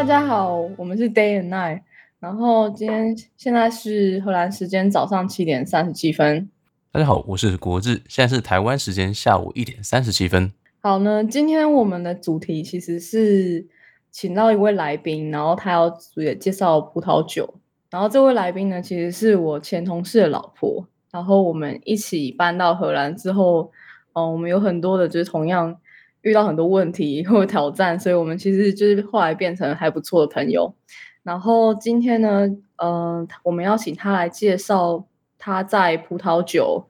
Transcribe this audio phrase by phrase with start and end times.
[0.00, 1.82] 大家好，我们是 Day and Night，
[2.20, 6.48] 然后今天现在是荷兰时间早上七点三十七分。
[6.90, 10.50] 大家好，我是国志，现在是台湾时间下午一点三十七分。
[10.80, 13.66] 好呢，今天我们的主题其实是
[14.10, 17.56] 请到一位来宾，然后他要也介绍葡萄酒，
[17.90, 23.70] 然后这位来宾呢，其实是我前同事的老婆，然后我们一起搬到荷兰之后，
[24.14, 25.76] 嗯，我们有很多的就是同样。
[26.22, 30.74] 遇到很多问题或挑战，所以我们其实就是后来变成还不错的朋友。
[31.22, 35.06] 然后今天呢，嗯，我们要请他来介绍
[35.38, 36.86] 他在葡萄酒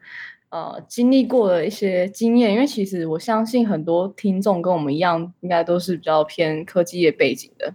[0.50, 7.74] 呃经历过的一些经验，因为其实我相信很多听众跟我们一样，应该都是比较偏科技业背景的。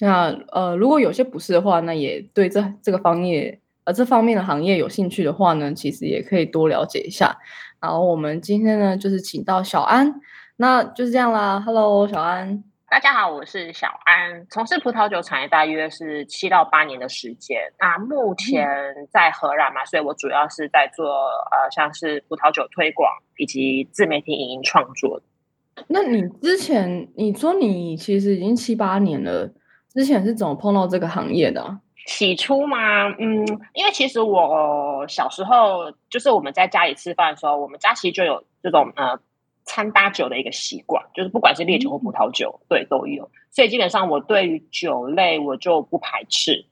[0.00, 7.36] 那呃，如果有些不是的话，那也对这这个方面呃这方面的行业有兴趣的话呢，其实也可以多了解一下。
[7.80, 10.20] 然后我们今天呢，就是请到小安。
[10.60, 17.60] 那就是这样啦，Hello，小安，大家好，我是小安，从事葡萄酒产业大约是七到八年的时间。
[17.78, 18.66] 那目前
[19.08, 25.22] 在荷兰嘛，所以我主要是在做呃，像是葡萄酒推广以及自媒体影音创作。
[25.86, 29.48] 那你之前你说你其实已经七八年了，
[29.94, 31.78] 之前是怎么碰到这个行业的？
[32.08, 39.20] 起初嘛，嗯，因为其实我小时候就是我们在家里吃饭的时候，我们家其实就有这种呃。
[39.68, 43.30] 掺搭酒的一个习惯，就是不管是烈酒或葡萄酒，对都有。
[43.50, 46.64] 所以基本上我对于酒类我就不排斥。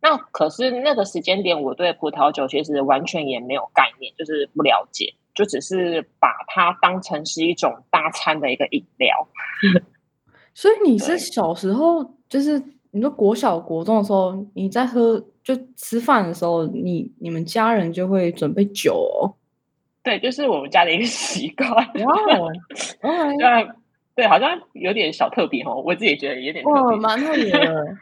[0.00, 9.28] 那可是那个时间点，我对葡萄酒其实完全也没有概念，就是不了解，就只是把它当成是一种搭餐的一个饮料。
[10.54, 19.34] 所以你是小时候，就是你说国小国中的时候，你在喝就吃饭的时候，你你们家人就会准备酒哦。
[20.04, 21.68] 对，就是我们家的一个 习惯。
[21.72, 21.84] 哇，
[23.02, 23.68] 对，
[24.14, 25.82] 对，好像有点小特别哦。
[25.84, 27.96] 我自己觉得有点特别，蛮特别的。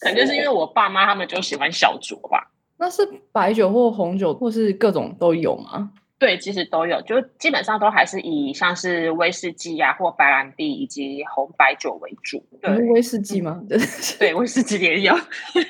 [0.00, 2.50] 可能就是因为我爸妈他们就喜欢小酌吧。
[2.76, 5.90] 那是白酒或红酒，或是各种都有吗？
[6.18, 12.42] 对，其实都有，就基本上都还是以像是威士忌啊，或白兰地以及红白酒为主。
[12.62, 13.60] 对，威士忌吗？
[14.18, 15.14] 对，威士忌也有，
[15.52, 15.64] 对，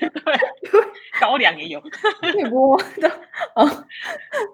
[1.20, 1.82] 高粱也有。
[2.52, 3.08] 我的
[3.54, 3.86] 啊，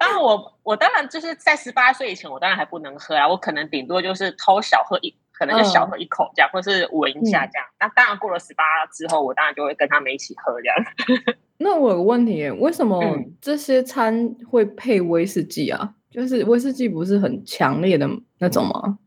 [0.01, 7.67] 当然我我当然就是在十八岁以前，我当然还不能喝啊，我可能顶多就是偷小喝一，可能就小喝一口这样，或是闻一下这样。
[7.81, 10.77] 那当然过了十八之后，我当然就会跟他们一起喝这样。
[11.59, 13.03] 那我有个问题，为什么
[13.41, 15.95] 这些餐会配威士忌啊？
[16.11, 18.09] 就是威士忌不是很强烈的
[18.39, 18.99] 那种吗？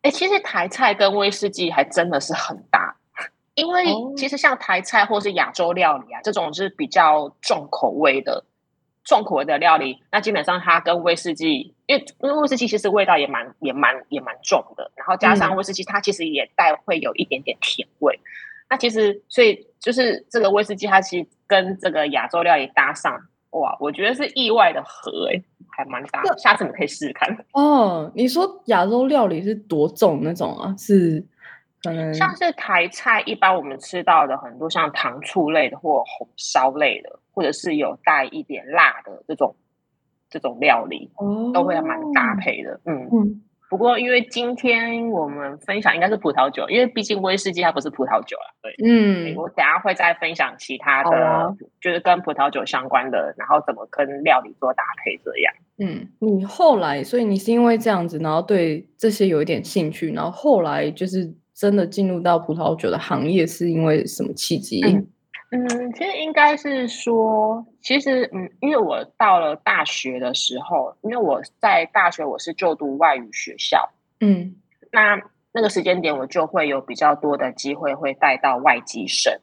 [0.00, 2.96] 哎，其实台菜跟威士忌还真的是很搭，
[3.54, 3.84] 因为
[4.16, 8.44] 其实像台菜或是亚洲料理啊，这种是比较重口味的
[9.04, 18.18] 重口味的料理，那基本上它跟威士忌，因为因为威士忌其实味道也蛮也蛮也蛮重的，然后加上威士忌它其实也带会有一点点甜味。
[18.70, 23.20] 那其实，所以就是这个威士忌，它其实跟这个亚洲料理搭上，
[23.50, 25.42] 哇，我觉得是意外的合，哎，
[25.76, 26.22] 还蛮搭。
[26.38, 27.36] 下次你可以试试看。
[27.52, 30.74] 哦，你说亚洲料理是多重那种啊？
[30.78, 31.22] 是
[31.82, 39.56] 可能像是台菜，一般我们吃到的很多像糖醋类的或红烧类的，或者是有带一点辣的这种
[40.30, 41.10] 这种料理，
[41.52, 42.80] 都会蛮搭配的。
[42.84, 43.42] 嗯嗯。
[43.68, 48.54] 不过，因为今天我们分享应该是葡萄酒，因为毕竟威士忌它不是葡萄酒了。
[48.60, 55.54] 对，嗯，我等下会再分享其他的，就是跟葡萄酒相关的，然后怎么跟料理做搭配这样。
[55.78, 64.80] 嗯，你后来，所以你是因为这样子，然后对这些有一点兴趣，然后后来就是真的进入到葡萄酒的行业，是因为什么契机？
[65.50, 73.90] 嗯，其实应该是说，其实嗯，因为我到了大学的时候，因为我在大学我是就读外语学校，
[74.20, 74.56] 嗯，
[74.90, 75.20] 那
[75.52, 79.40] 那个时间点我就会有比较多的机会会带到外籍生。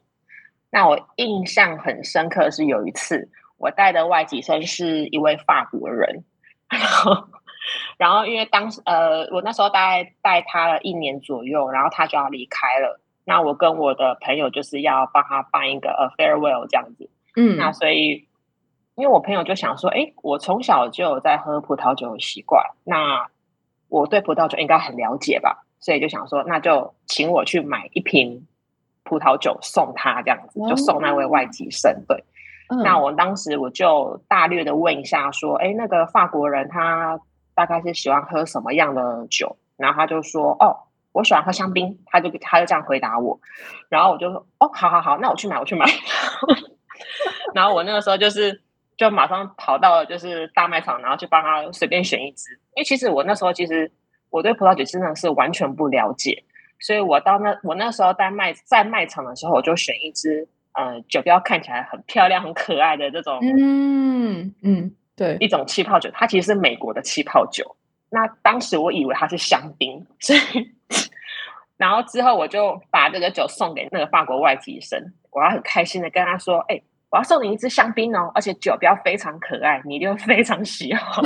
[0.72, 6.24] 那我印象很深刻是有一次我带的外籍生是一位法国人，
[6.70, 7.28] 然后
[7.98, 13.00] 然后因为当时呃我那时候大概带他了一年左右，然后他就要离开了。
[13.26, 18.28] 那我跟我的朋友就是要帮他办一个呃 farewell 这样子，嗯，那所以
[18.96, 23.28] 因为我朋友就想说，哎，我从小就有在喝葡萄酒的习惯，那
[23.88, 28.48] 我对葡萄酒应该很了解吧，所以就想说，那就请我去买一瓶
[29.04, 32.04] 葡萄酒送他这样子，就送那位外籍生。
[32.08, 32.24] 对，
[32.84, 37.20] 那我当时我就大略的问一下，说，哎，那个法国人他
[37.66, 39.58] 大概是喜欢喝什么样的酒？
[39.78, 40.86] 然后他就说，哦。
[41.12, 43.38] 我喜欢喝香槟，他就他就这样回答我，
[43.90, 45.84] 然后我就说哦，好好好，那我去买，我去买。
[47.56, 48.62] 然后我那个时候就是
[48.96, 52.52] 就马上跑到就是大卖场，然后去帮他随便选一支。
[52.76, 53.92] 因为其实我那时候其实
[54.30, 56.44] 我对葡萄酒真的是完全不了解，
[56.80, 67.76] 所以我到那我那时候在卖在卖场的时候，我就选一支呃酒标看起来很漂亮、很可爱的这种，嗯嗯，对，一种气泡酒，它其实是美国的气泡酒。
[68.10, 70.40] 那当时我以为它是香槟，所以
[71.76, 81.24] 然后之后我就把这个酒送给那个法国外籍生，我要很开心的跟他说：“哎，我要送你一支香槟哦，而且酒标非常可爱，你一定非常喜欢。”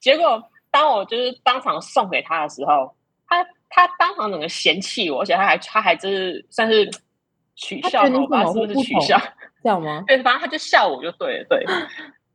[0.00, 2.96] 结果当我就是当场送给他的时候，
[3.28, 6.90] 他他当场整个嫌弃我，而且他还他还就是算是
[7.54, 8.44] 取笑我吧？
[8.52, 9.20] 是不是取笑？
[9.62, 10.02] 这样吗？
[10.08, 11.64] 对，反正他就笑我就对了，对。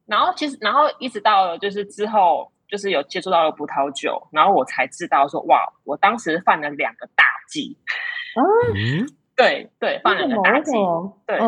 [0.07, 2.51] 然后其实，然后一直到了就是之后。
[2.69, 7.77] 就是有接触到了葡萄酒，然后我才知道说哇，我当时犯了两个大忌。
[8.35, 9.07] 嗯，
[9.37, 10.73] 对对，犯了两个大忌。
[11.25, 11.39] 对，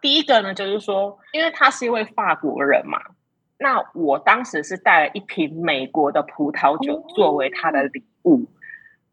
[0.00, 2.98] 第一个呢，就是说，因为他是一位法国人嘛，
[3.56, 8.50] 那我当时是带了一瓶美国的葡萄酒作为他的礼物。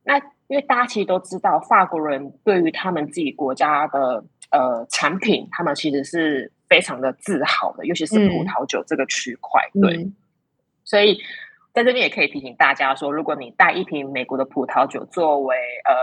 [0.04, 0.18] 那
[0.48, 9.62] 因为大家其实都知道，法国人对于他们自己国家的呃产品，他们其实是非常的自豪的，尤其是葡萄酒这个区块。
[9.82, 10.08] 对，
[10.86, 11.20] 所以。
[11.74, 15.56] 在这边也可以提醒大家说，如果你带一瓶美国的葡萄酒作为
[15.88, 15.96] 呃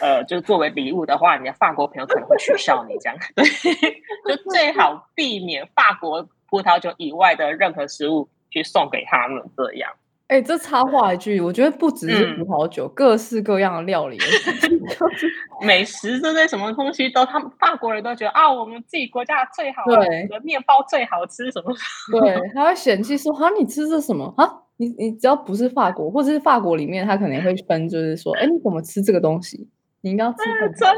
[0.00, 3.18] 呃，就是作为礼物的话，你的法国朋友可能会取笑你这样。
[3.36, 3.44] 对，
[4.26, 9.92] 就最好避免法国葡萄酒以外的任何食物去送给他们这样。
[10.30, 14.16] 哎，这插话一句，我觉得不只是葡萄酒，各式各样的料理，
[15.66, 21.74] 美食这些什么东西都，他们法国人都觉得啊，我们自己国家最好，对，面包最好吃什么？
[22.20, 24.48] 对，他会嫌弃说啊，你吃这什么啊？
[24.76, 29.68] 你你只要不是法国，或者是法国里面，他可能会分，就是说，哎，你怎么吃这个东西？
[30.02, 30.36] 你应该吃
[30.78, 30.88] 真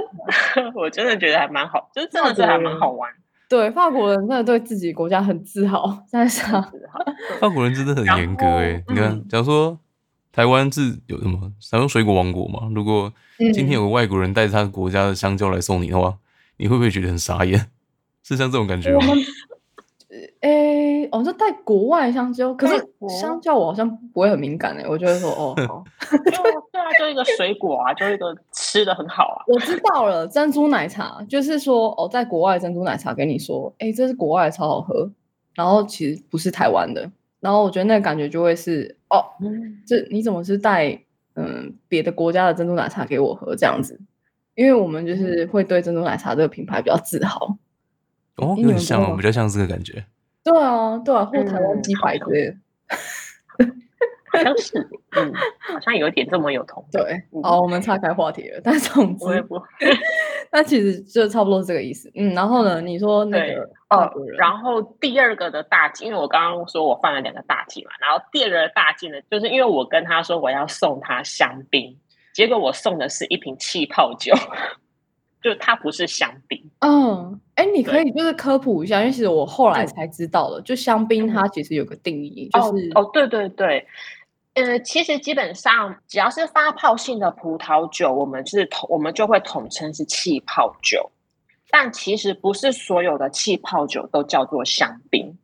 [0.63, 3.11] 的，我真的觉得还蛮好，就是真的是还蛮好玩。
[3.53, 6.63] 对，法国人真的对自己国家很自豪，在上。
[7.39, 9.79] 法国人真的很严格哎，你看，假如说
[10.33, 13.13] 台湾是有什么，台湾水果王国嘛，如果
[13.53, 16.17] 今天有个外国人带着他国家的香蕉来送你的话，
[16.57, 17.67] 你会不会觉得很傻眼？
[18.25, 19.01] 是像这种感觉吗？
[20.43, 22.75] 诶，哦，就带国外香蕉，可是
[23.21, 29.45] 香蕉我好像不会很敏感诶，我就会说哦， 对啊，就一个水果啊，就一个吃的很好啊。
[29.47, 35.09] 我知道了，珍珠奶茶就是说哦，在国外珍珠奶茶跟你说，哎，这是国外超好喝，
[35.55, 37.09] 然后其实不是台湾的，
[37.39, 39.25] 然后我觉得那个感觉就会是哦，
[39.87, 40.99] 这你怎么是带
[41.37, 44.01] 嗯别的国家的珍珠奶茶给我喝这样子？
[44.57, 47.57] 因为我们就是会对珍珠奶茶这个品牌比较自豪。
[48.39, 50.05] 哦，有点像哦，比较像这个感觉。
[50.45, 52.57] 对啊，对啊，或台湾鸡排之类的，
[54.33, 54.79] 好像是，
[55.17, 56.85] 嗯，好像有点这么有同。
[56.91, 59.25] 对，好，我们岔开话题了，但是总之，
[60.51, 62.11] 那其实就差不多是这个意思。
[62.15, 71.97] 嗯，然后呢，你说那个哦，然后第二个的大忌，因为我刚刚说我犯了两个大忌嘛，然后第二个大忌呢，就是因为我跟他说我要送他香槟，
[72.33, 74.33] 结果我送的是一瓶气泡酒。
[75.43, 83.85] 就它不是香槟，嗯，哎，你可以就是科普一下，因为其实我后来才知道了，就香槟它其实有个定义，就是哦，对对对，
[84.55, 91.11] 呃，其实基本上只要是发泡性的葡萄酒，我们是统我们就会统称是气泡酒，
[91.71, 95.37] 但其实不是所有的气泡酒都叫做香槟。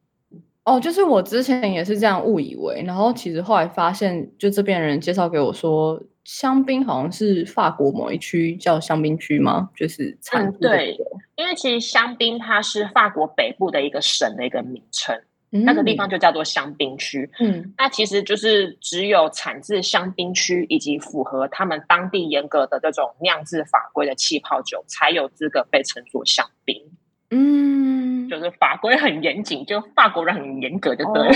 [0.68, 6.02] 哦，就是我之前也是这样误以为，然后其实后来发现，就这边人介绍给我说。
[6.24, 9.70] 香槟好像是法国某一区叫香槟区吗？
[9.74, 10.94] 就是产对，
[11.36, 17.30] 因为其实香槟它是法国北部的一个省的一个名称，那个地方就叫做香槟区。
[17.40, 26.76] 嗯，那其实就是只有产自香槟区以及符合他们当地严格的这种酿制法规的气泡酒，才有资格被称作香槟。
[27.30, 31.28] 嗯，就是法规很严谨，就法国人很严格，就对。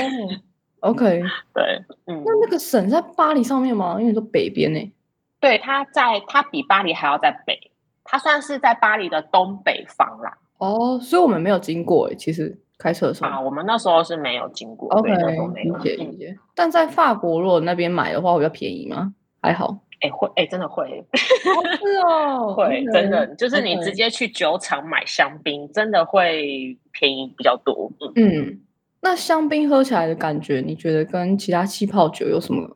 [0.80, 1.22] OK，
[1.54, 3.96] 对，嗯，那那个省在巴黎上面吗？
[4.00, 4.92] 因为说北边呢。
[5.38, 7.70] 对，它在，它比巴黎还要在北，
[8.04, 10.38] 它算是在巴黎的东北方啦。
[10.58, 14.88] 哦，所以我们没有经过诶，其实开车的时候啊，我们那时候是没有经过。
[14.94, 15.10] OK，
[15.54, 16.36] 理解理解。
[16.54, 19.14] 但在法国如果那边买的话，会比较便宜吗？
[19.40, 27.90] 还好，哎，会，哎，真的会，是哦， 会，真的，就是你直接去酒厂买香槟，真的会便宜比较多。
[28.16, 28.60] 嗯。
[29.04, 32.68] 那香槟喝起来的感觉，你觉得跟其他气泡酒有什么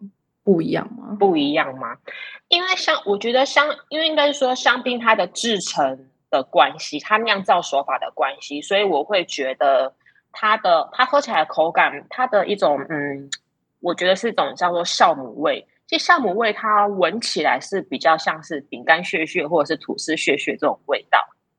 [0.42, 1.16] 不一样吗？
[1.21, 1.97] 不一样吗？
[2.49, 9.95] 因为香，我觉得香，因为应该是说香槟它的制成的关系，它酿造手法的关系，所以我会觉得
[10.33, 13.30] 它的它喝起来的口感，它的一种嗯，
[13.78, 15.64] 我觉得是一种叫做酵母味。
[15.87, 21.19] 其实酵母味它闻起来是比较像是饼干屑屑或者是吐司屑屑这种味道。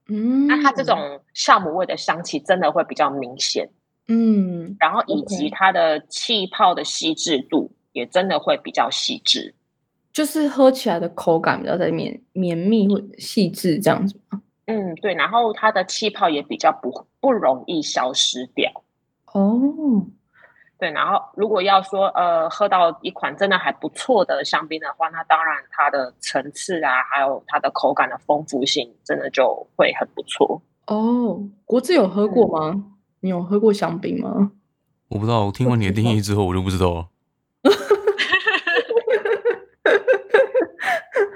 [0.09, 0.97] 嗯，那它这种
[1.33, 3.69] 酵母味的香气真的会比较明显。
[4.07, 9.53] 嗯，然后以及它的气泡的细致度也真的会比较细致，
[10.13, 14.41] 就是喝起来的口感比较在绵绵密或细致这样子吗？
[14.65, 18.71] 嗯，对，然后它的气泡也比较不不容易消失掉。
[19.33, 20.05] 哦。
[20.79, 31.41] 对，然后如果要说呃喝到一款真的还不错的香槟的话，那当然它的层次啊，还有它的口感的丰富性，真的就会很不错哦。
[31.65, 32.83] 国志有喝过吗？
[33.21, 34.51] 你有喝过香槟吗？
[35.09, 37.07] 我不知道，我听完你的定义之后，我就不知道了。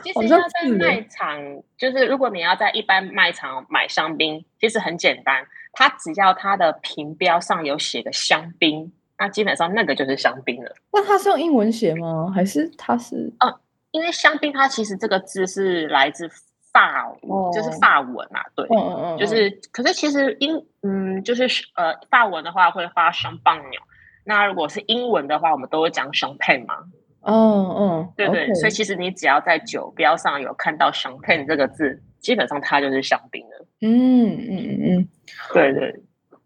[0.04, 1.40] 其实要在卖场，
[1.78, 8.92] 就是如果你要在一般卖场买香槟，其实很简单，它只要它的瓶标上有写个香槟。
[9.22, 10.76] 那基本上那个就是香槟了。
[10.92, 12.32] 那它是用英文写吗？
[12.34, 13.32] 还是它是？
[13.38, 13.54] 嗯，
[13.92, 16.28] 因为香槟它其实这个字是来自
[16.74, 17.08] 法，
[17.54, 18.42] 就是法文嘛。
[18.56, 19.62] 对，嗯嗯嗯，就是。
[19.72, 21.44] 可是其实英，嗯，就是
[21.76, 23.80] 呃，法文的话会发香槟鸟。
[24.26, 26.74] 那如果是英文的话，我们都会讲 champagne 嘛。
[27.20, 28.52] 哦嗯，对对。
[28.56, 33.68] 所以其实你只要在酒标上有看到 champagne 这个字，基本上它就是香槟了。
[33.82, 35.10] 嗯嗯嗯嗯，
[35.54, 36.02] 对对。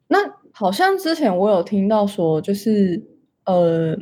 [0.10, 0.20] 那。
[0.58, 3.04] 好像之前我有听到说，就是
[3.46, 3.94] 呃，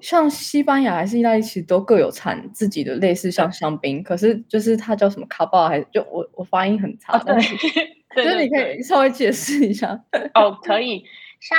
[0.00, 7.34] 像西班牙还是意大利，其实都各有产自己的类似像香槟，可是就是它叫什么卡巴，还是就我我发音很差，对，
[8.16, 10.02] 就是你可以稍微解释一下。
[10.34, 11.04] 哦，可以。
[11.40, 11.58] 像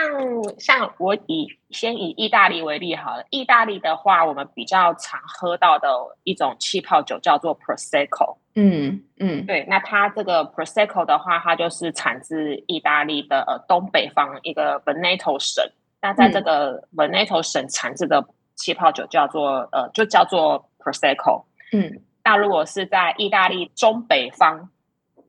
[0.60, 5.90] 像我以先以意大利为例好了，意大利的话，我们比较常喝到的
[6.24, 8.38] 一种气泡酒叫做 prosecco。
[8.56, 15.64] 嗯嗯，对，那它这个 prosecco 的话，它就是产自意大利的呃东北方一个 Veneto 省。
[16.02, 21.46] 那在这个 Veneto 省产制的气泡酒叫做呃就叫做 prosecco。
[21.72, 24.70] 嗯，那如果是在意大利中北方。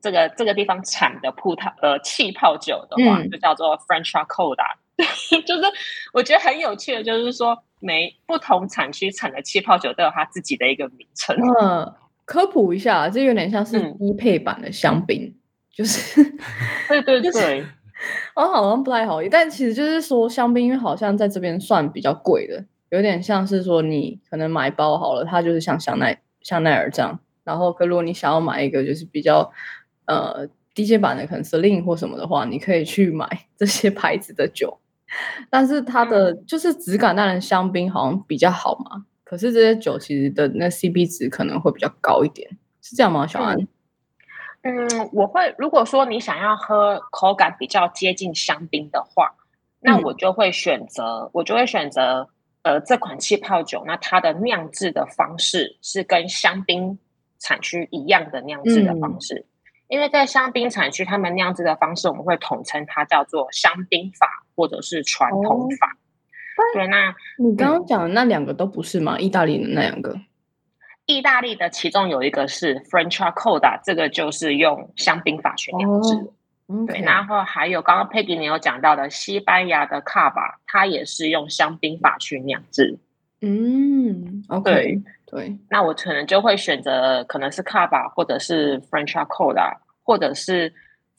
[0.01, 4.65] 这个这个地方产的葡萄呃气泡酒的话，就叫做 French Coda，
[5.47, 5.63] 就是
[6.13, 11.37] 我觉得很有趣的，就是说每不同产区产的气泡酒都有它自己的一个名称。
[11.61, 15.35] 嗯，科普一下，这有点像是低配版的香槟，
[15.71, 16.23] 就是
[16.89, 17.65] 对对对，
[18.37, 29.53] 我好像不太好，但其实就是说香槟，因为好像在这边算比较贵的，有点像是说你可能买包好了，它就是像香奈香奈儿这样，然后可如果你想要买一个就是比较。
[30.11, 34.79] 呃，DJ 版的可能 Celine 或什么的话，你可以去买 这些牌子的酒，
[35.49, 39.05] 但是它的就是质感，当然香槟好像比较好嘛。
[39.23, 42.51] 可是这些酒其实的那 CP 值可能会比较高一点，
[42.83, 43.27] 是这样吗？
[43.27, 43.57] 小安？
[44.63, 49.33] 嗯，我会如果说你想要喝口感比较接近香槟的话，
[49.81, 52.29] 那我就会选择，我就会选择
[52.63, 56.99] 呃这款气泡酒，那它的酿制的方式是跟香槟
[57.39, 59.47] 产区一样的酿制的方式。
[59.91, 65.97] 因为在香槟产区，他们酿制的方式，我们会统称它叫做香槟法或者是传统法。
[66.75, 69.19] 对，那你刚刚讲的那两个都不是吗？
[69.19, 70.17] 意大利的那两个，
[71.07, 76.31] 意大利的其中有一个是 French Coda，这个就是用香槟法去酿制。
[76.87, 83.01] 对，然后还有刚刚佩吉你有讲到的西班牙的卡巴，它也是用香槟法去酿制。
[83.43, 85.03] 嗯，OK。
[85.27, 90.75] 对，那我可能就会选择可能是卡巴，或者是 French Coda，或者是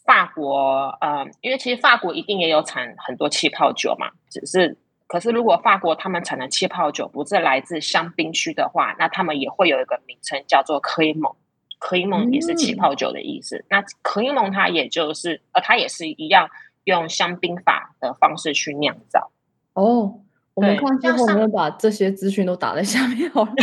[0.05, 0.89] 法国。
[1.01, 11.33] 呃，因为其实法国一定也有产很多气泡酒嘛，只是可是如果法国他们产的气泡酒不是来自香槟区的话，那他们也会有一个名称叫做科伊蒙，
[11.79, 13.65] 科伊蒙也是气泡酒的意思。
[13.69, 16.49] 那科伊蒙它也就是呃，它也是一样
[16.83, 19.31] 用香槟法的方式去酿造。
[19.73, 20.19] 哦。
[20.53, 23.53] 我们看之后，我们把这些资讯都打在下面好了。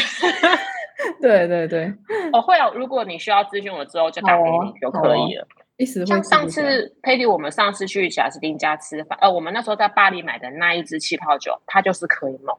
[1.21, 1.93] 对对对，
[2.33, 2.75] 哦会有。
[2.75, 5.47] 如果你需要咨询我之后，就打给你就可以了。
[5.77, 12.57] 意思像上次佩蒂，我们上次去贾斯汀家吃饭，呃，我们那时候在巴黎买的那一支气泡酒，它就是可以梦。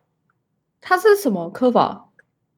[0.79, 2.05] 它是什么科法？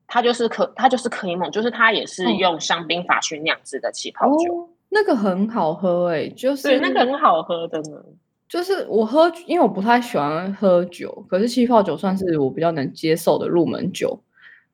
[0.07, 4.69] 它就是可，它就是可以梦，就是它也是用香槟法去酿制的气泡酒。
[4.89, 8.03] 那个很好喝哎，就是那个很好喝的呢。
[8.51, 14.21] 就是我喝，因为我不太喜欢喝酒，可是气泡酒算是我比较能接受的入门酒。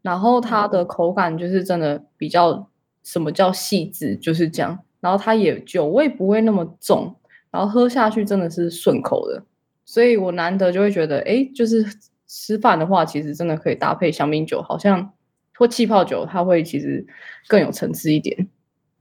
[0.01, 2.71] 然后它的口感就是真的比较
[3.03, 4.79] 什么叫细致，就是这样。
[4.99, 7.15] 然后它也酒味不会那么重，
[7.51, 9.43] 然后喝下去真的是顺口的。
[9.85, 11.85] 所以我难得就会觉得，哎，就是
[12.25, 15.13] 吃饭的话，其实真的可以搭配香槟酒，好像
[15.55, 17.05] 或气泡酒，它会其实
[17.47, 18.47] 更有层次一点。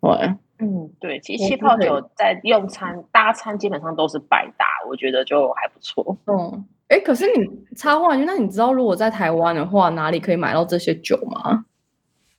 [0.03, 0.35] 对。
[0.59, 6.17] 嗯，对，其实气泡酒在用餐搭餐基本上都是百搭，我觉得就还不错。
[6.27, 11.65] 嗯，哎，可是你插话，那你知道如果在台湾的话，哪里可以买到这些酒吗？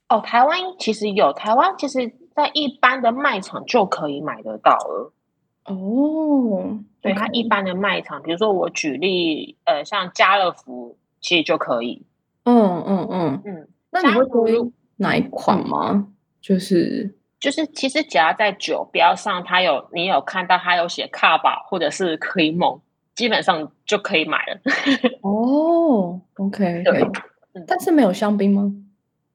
[0.10, 5.14] 哦，台湾其实有，台湾其实在一般的卖场就可以买得到了。
[5.66, 12.06] 哦，对，它一般的卖场，比如说我举例，呃，像家乐福其实就可以。
[12.46, 13.68] 嗯嗯嗯嗯。
[13.92, 16.08] 那你会推哪一款吗？
[16.40, 22.82] 就是就是，其实只要在酒标上，它有你有看到它有写卡巴或者是可以蒙，
[23.14, 24.60] 基本上就可以买了。
[25.22, 27.08] 哦，OK，对，
[27.68, 28.72] 但是没有香槟吗？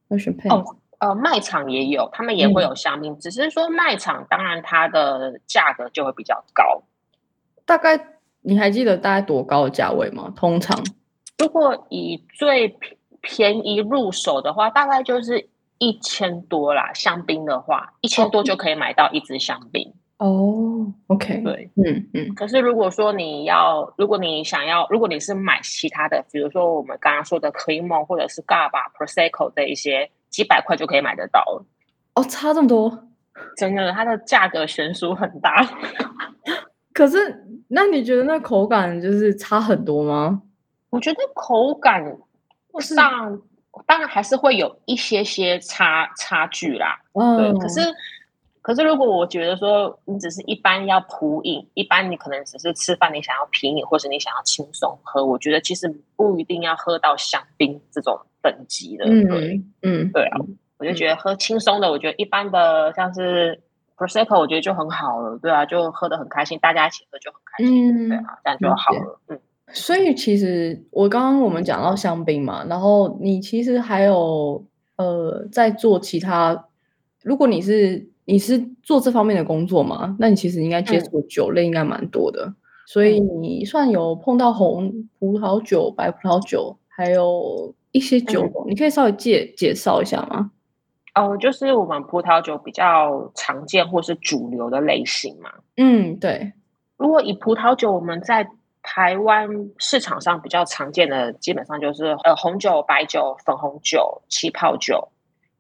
[0.09, 0.65] 要选配哦，
[0.99, 6.83] 呃，卖场也有，他们也会有香槟，只是说卖场当然它的价格就会比较高。
[7.65, 7.99] 大概
[8.41, 10.33] 你还记得大概多高的价位吗？
[10.35, 10.77] 通常
[11.39, 12.77] 如果以最
[13.21, 15.49] 便宜入手的话，大概就是
[15.83, 16.93] 一千多啦。
[16.95, 19.93] 香槟的话，一千多就可以买到一支香槟。
[20.19, 22.33] 哦，OK，对，嗯嗯。
[22.37, 31.65] 可是如果说你要，如果你想要，如果你是买其他的，比如说我们刚刚说的 c r e m o 或者是 Gaba Prosecco 这一些，几百块就可以买得到了。
[32.15, 33.09] 哦，差这么多，
[33.57, 35.67] 真的，它的价格悬殊很大。
[36.95, 40.43] 可是，那你觉得那口感就是差很多吗？
[40.91, 42.17] 我觉得口感
[42.79, 43.41] 上
[43.87, 47.01] 当然还是会有一些些差差距啦。
[47.15, 47.81] 嗯，可是。
[48.65, 59.05] 可是，如果我觉得说你只是一般要普饮，一般你可能只是吃饭，你想要平饮，或是你想要轻松喝，我觉得其实不一定要喝到香槟这种等级的。
[59.05, 60.39] 对，嗯，对啊，
[60.79, 63.61] 我就觉得喝轻松的，我觉得一般的像是
[63.97, 65.37] prosecco，我觉得就很好了。
[65.43, 68.09] 对啊，就喝的很开心，大家一起喝就很开心。
[68.09, 69.21] 对啊，这样就好了。
[69.27, 69.41] 嗯，
[69.73, 74.65] 所以其实我刚刚我们讲到香槟嘛，然后你其实还有
[74.97, 76.67] 呃在做其他，
[77.23, 78.11] 如果你是。
[78.25, 80.17] 你是做这方面的工作嘛？
[80.21, 82.55] 那你其实应该接触酒类应该蛮多的，
[82.87, 90.53] 所以你算有碰到红葡萄酒、白葡萄酒，还有一些酒种，你可以稍微介介绍一下吗？
[91.17, 95.51] 哦，就是我们葡萄酒比较常见或是主流的类型嘛。
[95.77, 96.53] 嗯，对。
[96.97, 98.49] 如果以葡萄酒，我们在
[98.83, 99.49] 台湾
[99.79, 105.09] 市场上比较常见的，基本上就是呃红酒、白酒、粉红酒、气泡酒。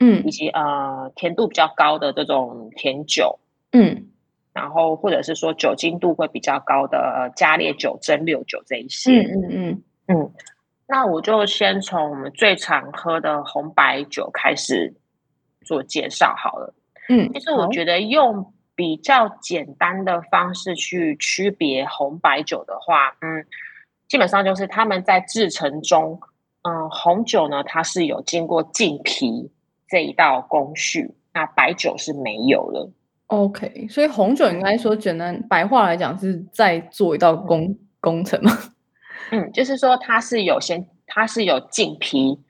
[0.04, 3.38] 嗯，以及呃甜度比较高的这种甜酒，
[3.70, 4.08] 嗯，
[4.52, 10.32] 然后或者是说酒精度会比较高的加烈酒、蒸馏酒这一些，嗯嗯嗯嗯。
[10.88, 14.92] 那我就先从我们最常喝的红白酒开始
[15.64, 16.74] 做介绍好了。
[17.08, 23.46] 嗯，其实我觉得用比较简单的方式去区别红白酒的话，嗯，
[24.08, 26.20] 基本上就是他们在制成中，
[26.62, 29.52] 嗯，红酒呢它是有经过浸皮。
[29.88, 32.90] 这一道工序，那白酒是没有了。
[33.28, 38.50] OK，所以红酒应该说简单白话来讲是在做一道工工程吗？
[39.30, 42.40] 嗯，就是说它是有先，它是有浸皮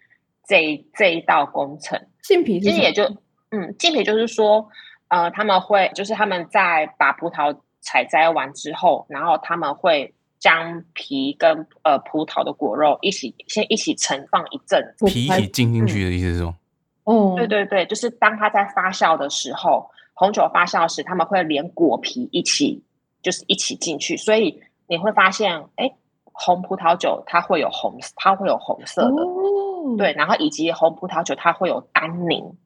[0.47, 2.01] 这这一道工程。
[2.23, 3.05] 浸皮其实也就
[3.51, 4.67] 嗯，浸皮就是说，
[5.13, 16.55] 呃，他们会就是他们在把葡萄采摘完之后，然后他们会将皮跟呃葡萄的果肉一起先一起盛放一阵，皮一起浸进去的意思是说？
[17.05, 22.83] 哦，对对对，就是当它在发酵的时候，红酒发酵时，他们会连果皮一起，
[23.21, 25.93] 就是一起进去，所以你会发现，哎，
[26.25, 29.23] 红葡萄酒它会有红，它会有红色的，
[29.99, 32.57] 对，然后以及红葡萄酒它会有单宁，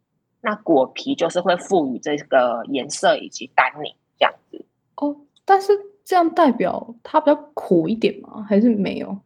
[0.47, 4.65] 那果皮就是会赋予这个颜色以及单宁这样子。
[4.95, 5.73] 哦，但是
[6.05, 8.47] 这样代表它比较苦一点吗？
[8.49, 9.19] 还是没有？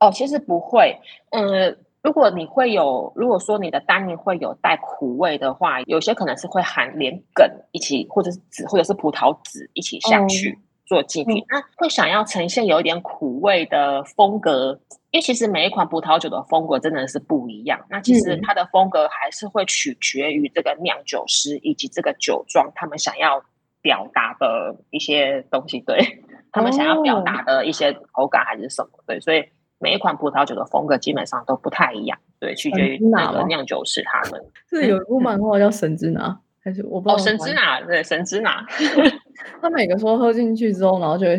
[0.00, 1.78] 哦，其实不会，嗯。
[2.02, 14.80] 如果你会有，如果说你的单宁会有带苦味的话，有些可能是会含连梗一起，或者是籽，或者是葡萄籽一起下去做祭品，那会想要呈现有一点苦味的风格。
[15.10, 23.42] 因为其实每一款葡萄酒的风格真的是不一样，那其实它的风格还是会取决于这个酿酒师以及这个酒庄他们想要
[23.82, 26.22] 表达的一些东西，对
[26.52, 29.44] 他们想要表达的一些口感还是什么，对，所以。
[29.78, 34.42] 每一款葡萄酒的风格基本上都不太一样，对，取决于那个酿酒师他们。
[34.70, 36.30] 是有一部漫画叫《神之拿》，
[36.66, 37.18] 还是我不知道？
[37.18, 38.66] 神之拿，对，神之拿。
[39.62, 41.38] 他每个说喝进去之后，然后就会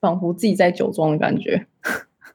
[0.00, 1.64] 仿佛自己在酒庄的感觉。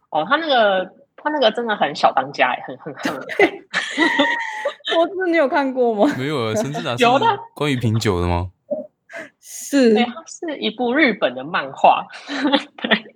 [0.09, 3.13] 哦，他那个他那个真的很小当家哎，很很很。
[4.97, 6.09] 我是你有看过吗？
[6.17, 7.05] 没有啊，神之拿 是
[7.53, 8.51] 关于品酒的吗？
[9.41, 12.07] 是，它是一部日本的漫画。
[12.77, 13.15] 对。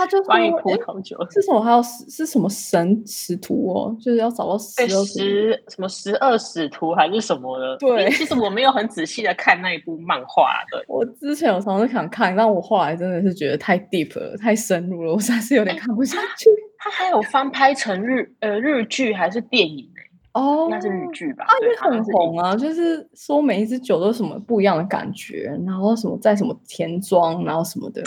[0.00, 1.60] 他就关于葡萄酒是什么？
[1.60, 3.96] 还有是什么神使徒哦？
[4.00, 7.76] 就是要找到十十什么十二使徒还是什么的？
[7.76, 10.82] 对，其实我没有很仔细的看那一部漫画的。
[10.88, 16.48] 我之前有常常想看，但我后来真的是觉得太 deep 了，太深入了，我实在是有点看不下去。
[16.82, 19.89] 他还有翻拍成日呃日剧还是电影？
[20.32, 21.44] 哦，应该是日剧吧？
[21.48, 28.02] 它也很红啊，就是说每一支酒都有什么不一样的感觉，然后什么在什么田庄，然后什么的，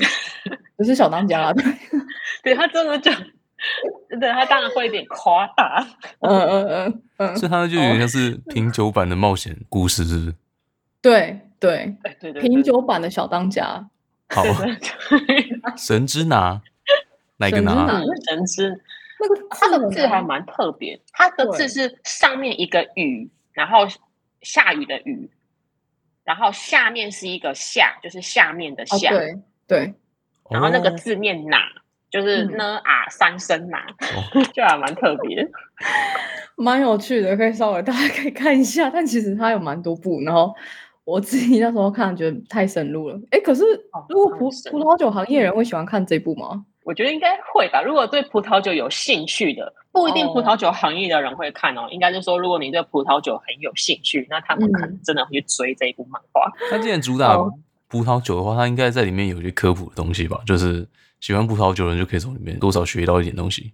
[0.78, 1.64] 不是小当家对，
[2.44, 3.12] 对他真的就
[4.20, 5.86] 对，他当然会有点夸大。
[6.20, 10.36] 嗯嗯嗯嗯， 所以他就有点像是品酒版的冒险故事，是不是？
[11.02, 13.90] 对对对对，品酒版的小当家。
[14.30, 14.44] 好，
[15.78, 16.62] 神之拿，
[17.38, 18.02] 哪个拿？
[18.26, 18.82] 神之
[19.20, 23.88] 那个他的字还蛮特别，它的字是上面一个雨，然后
[24.42, 25.30] 下雨的雨，
[26.24, 29.10] 然后下面是一个下，就是下面的下。
[29.10, 29.36] 对
[29.68, 29.94] 对。
[30.50, 31.58] 然后那个字念哪，
[32.10, 33.86] 就是呢啊三声哪，
[34.54, 35.50] 就还蛮特别，
[36.58, 38.90] 蛮有趣的，可以稍微大家可以看一下。
[38.90, 40.54] 但其实它有蛮多部，然后
[41.06, 43.18] 我自己那时候看觉得太深入了。
[43.32, 43.64] 哎，可是
[44.10, 46.66] 如果葡葡萄酒行业人会喜欢看这部吗？
[46.84, 47.82] 我觉得应该会吧。
[47.82, 51.88] 如果对葡萄酒有兴趣的，不一定葡萄酒行业的人会看哦。
[51.92, 56.52] 应该是说，如果你对葡萄酒很有兴趣，那他们可能真的会去追这一部漫画。
[56.70, 57.38] 他既然主打。
[57.90, 60.42] 葡萄酒的话，他应该在里面有一些科普的东西吧？
[60.48, 60.84] 就是
[61.20, 63.72] 喜欢葡萄酒的人就可以从里面多少学到一点东西。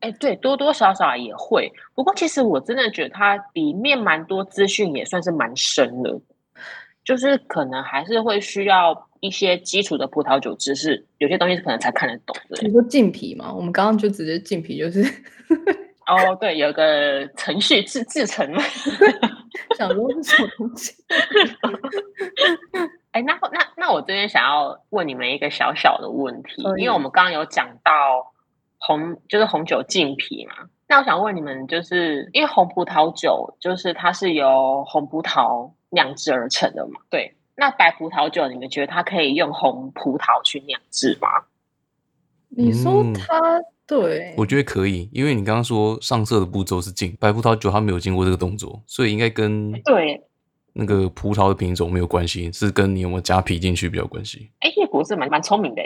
[0.00, 1.72] 哎，对，多多少少也会。
[1.94, 6.20] 不过其实我真的觉得它里面蛮多资讯也算是蛮深的，
[7.02, 12.60] 就是可能还是会需要一些基础的葡萄酒知识，有些东西可能才看得懂的。
[12.60, 13.54] 你说浸皮嘛？
[13.54, 15.00] 我们刚刚就直接浸皮，就是
[16.08, 18.44] 哦，对，有个程序制制成，
[19.78, 20.92] 想说是什么东西。
[23.12, 28.32] 哎，那那那我这边想要问你们一个小小的问题，因为我们刚刚有讲到
[28.78, 30.54] 红，就是红酒浸皮嘛。
[30.88, 37.00] 那我想问你们，就是因为红葡萄酒就是它是由红葡萄酿制而成的嘛？
[37.08, 37.36] 对。
[37.56, 41.28] 那白葡萄酒，你们觉得它可以用红葡萄去酿制吗？
[42.48, 44.34] 你说它对？
[44.36, 50.22] 我觉得可以，因为你刚刚说上色的步骤是浸白葡萄酒，它没有经过这个动作，所以应该跟对。
[50.74, 54.50] 那个葡萄的品种没有关系，是跟你有没有加皮进去比较关系。
[54.60, 55.82] 哎，叶果是蛮蛮聪明的。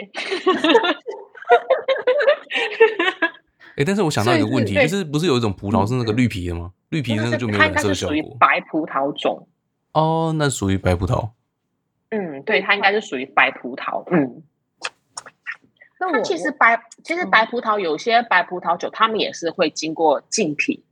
[3.75, 6.71] 哎，但是我想到一个问题，就是不是有一种葡萄是那个绿皮的吗？
[6.87, 8.37] 绿皮那个就没有染色效果。
[8.39, 9.45] 白葡萄种。
[9.91, 11.31] 哦，那属于白葡萄。
[12.09, 14.03] 嗯，对，它应该是属于白葡萄。
[14.11, 14.43] 嗯。
[15.99, 20.83] 那其实白，其实白葡萄有些白葡萄酒，他们也是会经过浸皮。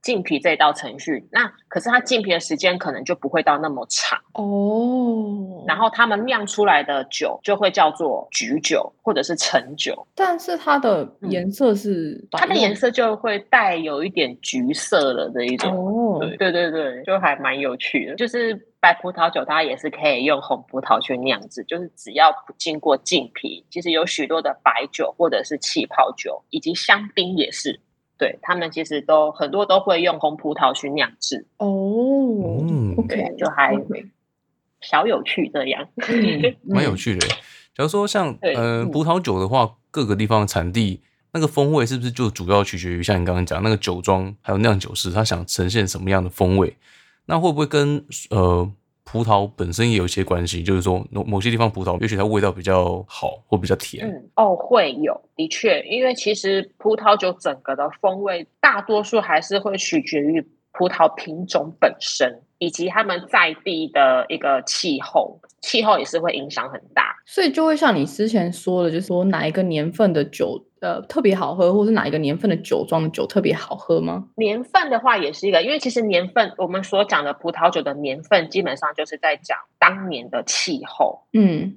[0.00, 5.64] 浸皮这一道程序，那可是它浸皮的时间可能就不会到那么长哦。
[5.66, 15.74] 然后他们酿出来的酒就会叫做橘酒或者是橙酒，但是它的颜色是它的颜色就会带有一点橘色的这一种。
[15.74, 18.14] 哦，对对对，就还蛮有趣的。
[18.16, 27.78] 就是白葡萄酒它也是可以用红葡萄去酿制，就是只要不经过浸皮，其实有许多的白酒或者是气泡酒以及香槟也是。
[28.18, 33.74] 对他们其实都很多都会用红葡萄去酿制哦，嗯，OK，就还
[34.80, 35.88] 小有趣这样，
[36.64, 37.26] 蛮有趣的。
[37.74, 41.00] 假如说像呃葡萄酒的话，各个地方的产地
[41.32, 46.76] 那个风味是不是就主要取决于像你刚刚讲那个酒庄还有酿酒师他想呈现什么样的风味？
[47.26, 48.70] 那会不会跟呃？
[49.10, 54.06] 葡萄本身也有一些关系，就是说某某些地方葡萄，也许它味道比较好或比较甜。
[54.06, 67.16] 嗯，哦，会有，的确，因为其实葡萄酒整个的风味，大多数还是会取决于葡萄品种本身，以及他们在地的一个气候，气候也是会影响很大。
[67.24, 70.62] 所以就会像你之前说的，就是说哪一个年份的酒。
[70.80, 74.28] 呃，特别好喝，或是哪一个年份的酒庄的酒特别好喝吗？
[74.36, 81.24] 年份的话也是一个，因为其实年份我们所讲的葡萄酒的年份，基本上就是在讲当年的气候。
[81.32, 81.74] 嗯，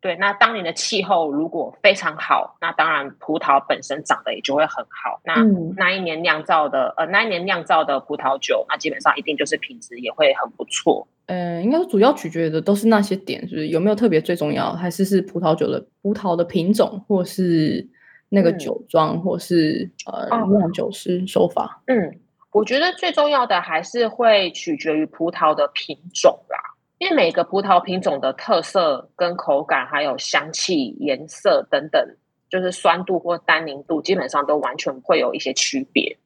[0.00, 0.14] 对。
[0.16, 5.20] 那当年的气候如果非常好，那当然葡萄本身长得也就会很好。
[5.24, 5.34] 那
[5.76, 11.08] 那一年酿造的，呃，那一年酿造的葡萄酒，那基本上一定就是品质也会很不错。
[11.26, 17.88] 呃，应该主要取决的都是那些点，就是有没有特别最重要，还是是葡萄酒的葡萄的品种，或是。
[18.34, 22.18] 那个酒庄或是呃酿酒师手法，嗯，
[22.52, 26.58] 我觉得最重要的还是会取决于葡萄的品种啦，
[26.98, 32.16] 因为每个葡萄品种的特色跟口感，还有香气、颜色等等，
[32.50, 36.18] 就是酸度或单宁度，基本上都完全会有一些区别。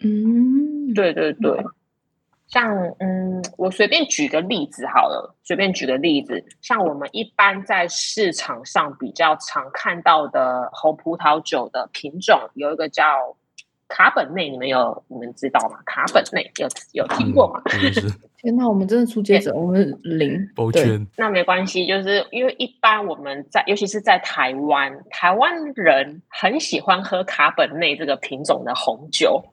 [0.00, 1.64] 嗯，对对对。
[2.48, 13.36] 像嗯，我随便举个例子好了，随便举个例子，像我们一般在市场上比较常看到的红葡萄酒的品种，有一个叫
[13.86, 15.78] 卡本内，你们有你们知道吗？
[15.84, 17.60] 卡本内有有听过吗？
[18.40, 21.06] 天哪，我们真的出接者，我们零 抱歉。
[21.16, 29.44] 那没关系，就是因为一般我们在，尤其是在台湾，台湾人很喜欢喝卡本内这个品种的红酒。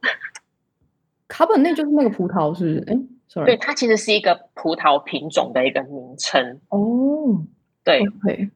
[1.27, 2.83] 卡本内就是那个葡萄，是不是？
[2.87, 7.43] 哎，sorry，对，它其实是一个葡萄品种的一个名称哦。
[7.83, 8.49] 对，OK。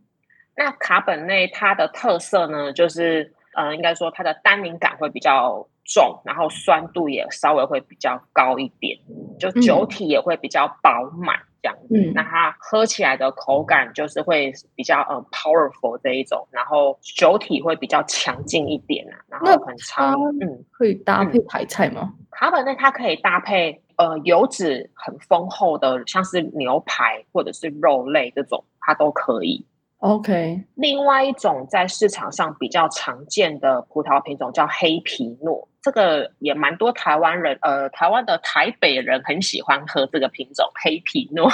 [0.55, 8.99] 那卡本内它的特色呢，就是呃，应该说它的单宁感会比较重，然后酸度也稍微会比较高一点，
[9.39, 12.12] 就酒体也会比较饱满这样子。
[12.13, 20.19] 那它喝起来的口感就是会比较呃 powerful 这一种，然后酒体会比较强劲一点啊，然后很长。
[20.41, 22.13] 嗯，可以搭配台菜吗？
[22.32, 29.65] 卡本内它可以搭配呃油脂很丰厚的，像是牛排或者是肉类这种，它都可以。
[30.00, 41.50] OK，另外一种在市场上比较常见的葡萄品种叫黑皮诺，这个也蛮多台湾人，呃，台湾的台北人很喜欢喝这个品种黑皮诺。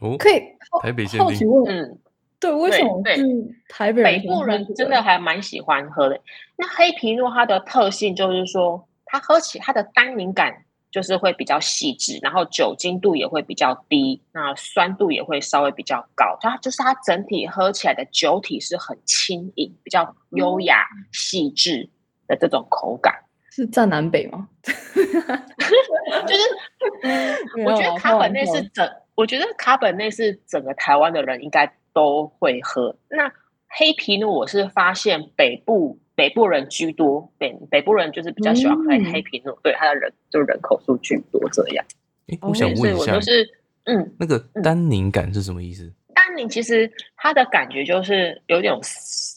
[0.00, 0.42] 哦，可以，
[0.82, 1.48] 台北限定。
[1.66, 1.98] 嗯，
[2.38, 3.02] 对，为什么？
[3.02, 3.16] 对，
[3.68, 6.20] 台北北部人真的还蛮喜欢喝的。
[6.56, 10.64] 那黑皮诺它的特性就是说，它喝起它的单宁感。
[10.92, 16.36] 就是会比较细致，然后酒精度也会比较低，那酸度也会稍微比较高。
[16.40, 21.88] 它就是它整体喝起来的酒体是很轻盈、比较优雅、细致
[22.26, 23.14] 的这种口感。
[23.50, 24.48] 是占南北吗？
[24.62, 26.42] 就是，
[27.64, 32.96] 我觉得卡本内是整，我觉得卡本内是整个台湾的人应该都会喝。
[33.08, 33.32] 那
[33.68, 34.32] 黑皮诺？
[34.32, 35.98] 我是发现北部。
[36.16, 41.82] 北部人居多，北北部人就是比较喜欢喝黑皮诺，对他的人就人口数居多这样。
[42.26, 43.48] 哎，我想问一下，就是
[43.84, 45.90] 嗯，那个单宁感是什么意思？
[46.48, 48.72] 其实它的感觉就是有点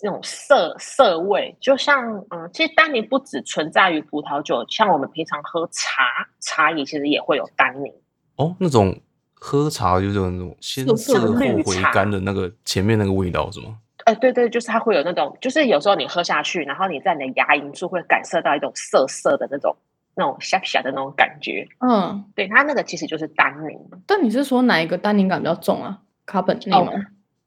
[0.02, 7.94] 那种涩涩味，就像嗯，其实单宁不只存在于葡萄酒，像我们平常喝茶，茶里其实也会有单宁。
[8.36, 9.00] 哦，那种
[9.34, 13.78] 喝茶就是那种先涩后回甘的那个前面那个味道是吗？
[14.06, 19.78] 哎，对对，就是它会有那种，就是有时候你喝下去，然后你在你的牙龈处会感受到一种涩涩的那种、
[20.16, 21.66] 那种下下的那种感觉。
[21.80, 23.80] 嗯，对，它那个其实就是单宁。
[24.06, 26.02] 但你是说哪一个单宁感比较重啊？
[26.26, 26.92] 卡本内吗？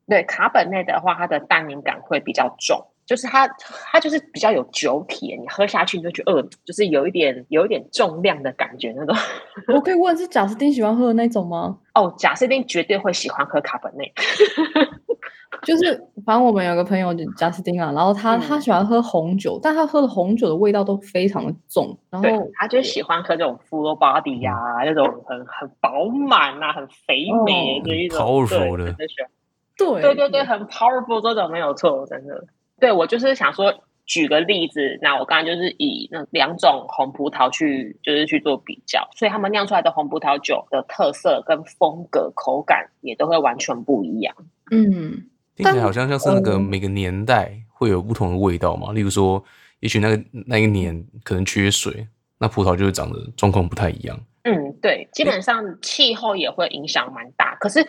[0.06, 3.46] 对，卡本内的话，它的淡敏感会比较重，就是它
[3.92, 9.16] 它就是比较有酒体，你喝下去你就觉得，呃，就是有一点有一点重量的感觉那种。
[9.74, 11.78] 我可以问是贾斯汀喜欢喝的那种吗？
[11.94, 14.12] 哦，贾斯汀绝对会喜欢喝卡本内。
[15.62, 28.94] 就是，反正我们有个朋友贾斯汀啊，然后他他喜欢喝红酒，但他喝的红酒的味道都非常的重，然后他就喜欢喝这种 full body 呀，那种很很饱满啊，很肥美的一种，powerful 的，
[29.76, 32.44] 对对对对，很 powerful 这种没有错，真的。
[32.80, 44.34] 对我就是想说，举个例子，那我刚刚就是以那两种红葡萄去就是去做比较，所以他们酿出来的红葡萄酒的特色跟风格、口感也都会完全不一样。
[44.70, 45.28] 嗯。
[45.56, 49.42] 听起来好像像是那个每个年代会有不同的味道嘛，例如说，
[49.80, 54.20] 也许那个那一年可能缺水，那葡萄就会长得状况不太一样。
[54.42, 57.82] 嗯，对，基本上气候也会影响蛮大，可是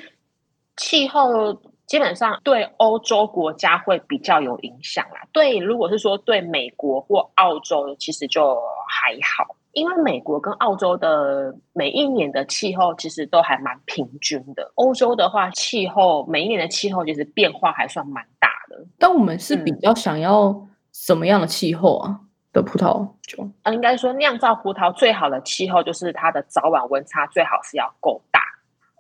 [0.78, 5.26] 气候基本上对欧洲国家会比较有影响啦。
[5.32, 9.56] 对，如果是说对美国或澳洲，其实就还好。
[9.72, 18.84] 因为美国跟澳洲的每一年的气候其实都还蛮平均的，欧洲的话气候每一年的气候其实变化还算蛮大的。
[18.98, 22.20] 但我们是比较想要什么样的气候啊
[22.52, 23.48] 的葡萄酒？
[23.62, 28.42] 啊，应该说酿造葡萄最好的气候就是它的早晚温差最好是要够大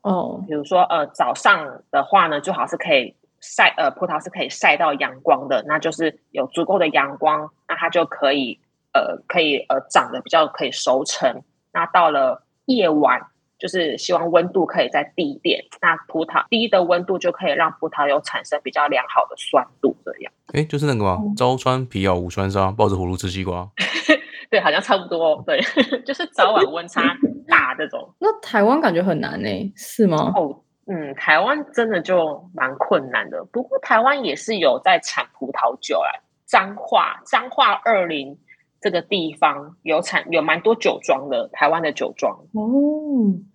[0.07, 0.43] 哦。
[0.47, 8.59] 比如说呃早上的话呢，最好是可以晒呃葡萄是可以晒到阳光的，那就是有足够的阳光，那它就可以。
[8.93, 11.43] 呃，可以呃长得比较可以熟成。
[11.71, 13.21] 那到了夜晚，
[13.59, 15.63] 就是希望温度可以再低一点。
[15.81, 20.33] 那葡萄低的温度就可以让葡萄有产生比较良好的酸度，这样。
[20.53, 21.19] 哎，就是那个吗？
[21.37, 23.69] 朝穿皮袄，午穿纱，抱着葫芦吃西瓜。
[24.49, 25.43] 对，好像差不多。
[25.45, 25.61] 对，
[26.03, 27.15] 就是早晚温差
[27.47, 28.13] 大这种。
[28.19, 30.33] 那台湾感觉很难呢，是吗？
[30.35, 33.43] 哦，嗯，台湾真的就蛮困难的。
[33.45, 36.09] 不过台湾也是有在产葡萄酒啊，
[36.45, 38.37] 彰化彰化二林。
[38.79, 42.61] 这个地方有产有蛮多酒庄的，台湾的酒庄哦。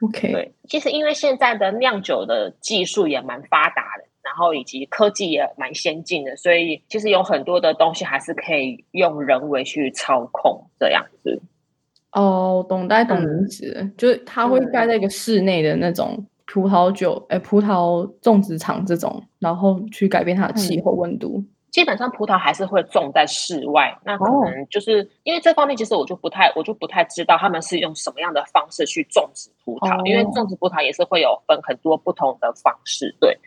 [0.00, 11.40] OK，对，其实因为现在的酿酒的技术也蛮发达的，然后以及科技也蛮先进的，所以其实有很多的东西还是可以用人为去操控这样子。
[12.12, 21.42] 哦，懂带懂名字，就是它会盖在一个室内的那种葡萄酒，哎，葡萄种植场这种，然后去改变它的气候温度。
[21.70, 33.38] 基本上葡萄还是会种在室外，那可能就是因为这方面，其实我就不太，我就不太知道他们是用什么样的方式去种植葡萄，因为种植葡萄也是会有分很多不同的方式，对。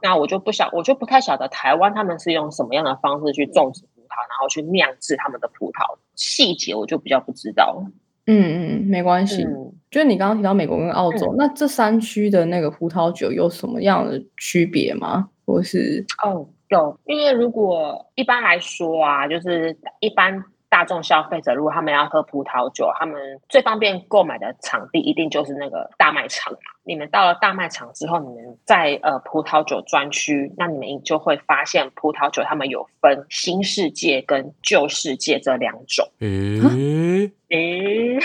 [0.00, 7.92] 那我就不晓，我就不太晓得台湾他们是用什么样的方式去种植葡萄，然后去酿制他们的葡萄细节，我就比较不知道了。
[8.26, 9.46] 嗯嗯，没关系。
[9.88, 15.28] 就是你刚刚提到美国跟澳洲，那这三区的那个葡萄酒有什么样的区别吗？
[15.44, 16.48] 或是哦？
[16.68, 20.42] 有，因为如果一般来说啊，就是一般。
[20.68, 26.58] 大众消费者如果他们要喝葡萄酒，他们最方便购买的场地一定就是那个大卖场嘛。
[26.84, 36.06] 你们到了大卖场之后，你们在呃葡萄酒专区，那你们就会发现葡萄酒他们有分新世界跟旧世界这两种。
[36.20, 38.18] 诶诶，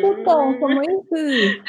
[0.00, 1.60] 不懂什么意思？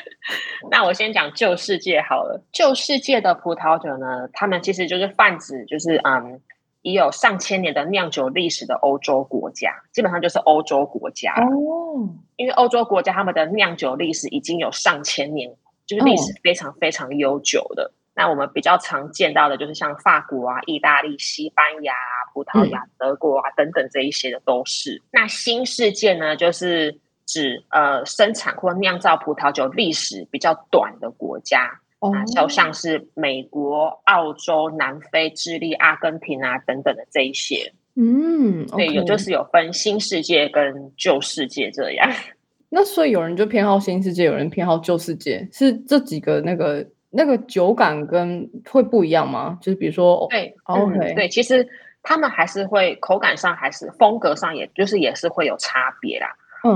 [0.70, 2.42] 那我先讲旧世界好了。
[2.52, 6.40] 旧世界的葡萄酒呢，他们其实就是泛指，就是嗯。
[6.84, 12.06] 已有上千年的酿酒历史的欧洲国家，基本上就是欧洲国家哦。
[12.36, 15.50] 因为欧洲国家他们的酿酒历史已经有上千年，
[15.86, 17.90] 就是历史非常非常悠久的。
[18.14, 21.94] 那我们比较常见到的就是像法国啊、意大利、西班牙、
[22.34, 25.00] 葡萄牙、德国啊等等这一些的都是。
[25.10, 31.80] 那新世界呢，就是指呃生产或酿造葡萄酒历史比较短的国家。
[32.12, 42.10] 啊，就像是美国、澳洲、南非、智利、阿根廷啊等等的这一些，嗯，对，有就是有分新世界跟旧世界这样。
[42.70, 49.56] 那所以有人就偏好新世界，有人偏好旧世界，是这几个那个那个酒感跟会不一样吗？
[49.62, 51.68] 就是比如说，对，OK，对，其实
[52.02, 56.26] 他们还是会口感上还是风格上，也就是也是会有差别啦。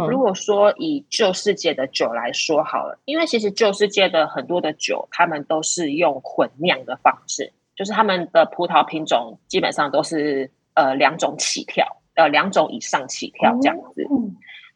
[0.09, 14.07] 如果说以旧世界的酒来说好了，因为其实旧世界的很多的酒，他们都是用混酿的方式，就是他们的葡萄品种基本上都是呃两种起跳，呃两种以上起跳这样子。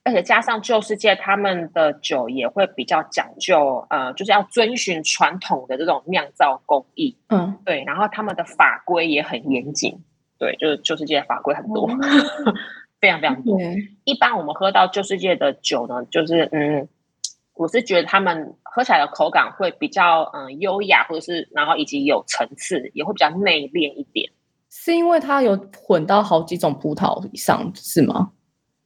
[0.04, 7.16] 而且加上旧世界他们的酒也会比较讲究，呃，就是要遵循传统的这种酿造工艺。
[7.28, 10.02] 嗯，对，然后他们的法规也很严谨，
[10.40, 11.88] 对，就是旧世界的法规很多。
[13.02, 13.58] 非常非常多。
[14.04, 16.88] 一般我们喝到旧世界的酒呢，就是嗯，
[17.54, 24.30] 我是觉得他们喝起来的口感会比较嗯优雅，或者是然后以及有层次，也会比较内敛一点。
[24.70, 28.30] 是因为它有混到好几种葡萄以上，是吗？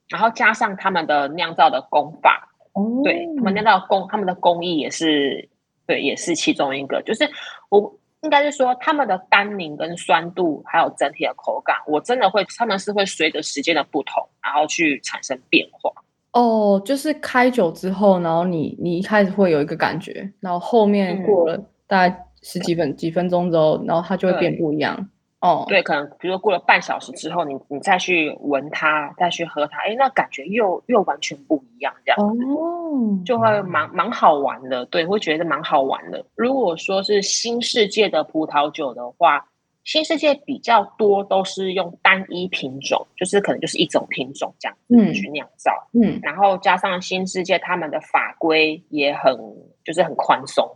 [0.08, 5.50] 然后加上他们的酿造的工法，哦，对他们酿造工，他们的工艺也是
[5.86, 7.02] 对，也是其中一个。
[7.02, 7.30] 就是
[7.68, 7.98] 我。
[8.26, 15.92] 应该是说，它们的单宁跟酸度，还有整体的口感，我真的会，他们是会随着时间的不同，然后去产生变化。
[16.32, 25.08] 哦，就是开酒之后，然后你你一开始会有一个感觉，然后后面过了大概十几分几分钟之后，然后它就会变不一样。
[25.40, 36.24] 哦，对，可能比如说过了半小时之后，你你再去闻它，再去喝它，哎，那感觉又又完全不一样，这样哦，就会蛮蛮好玩的，对，会觉得蛮好玩的。
[36.34, 39.46] 如果说是新世界的葡萄酒的话，
[39.84, 49.38] 新世界比较多都是用单一品种，就是可能就是一种品种这样嗯去酿造，嗯，然后加上新世界他们的法规也很
[49.84, 50.66] 就是很宽松。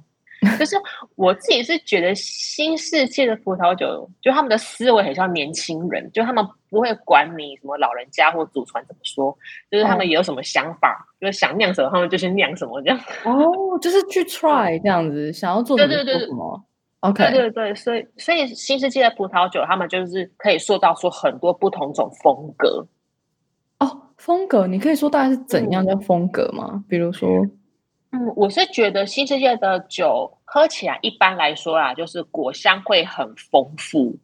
[0.58, 0.74] 就是
[1.16, 9.36] 我自己是觉得新世界的葡萄酒，就他们的思维很像年轻人，就他们不会管你什么老人家或祖传怎么说，
[9.70, 12.98] 就是他们有什么想法，就是想酿什么，他们就去酿什么这样。
[13.24, 16.64] 哦，就是去 try 这样子，想要做什么做什么。
[17.00, 22.86] OK，对对对，所以所以新世界的葡萄酒，他们就是可以塑造出很多不同种风格。
[23.78, 26.82] 哦，风格，你可以说大概是怎样的风格吗？
[26.88, 27.28] 比如说。
[28.12, 34.16] 嗯，我是觉得新世界的酒喝起来一般来说啦，就是果香会很丰富，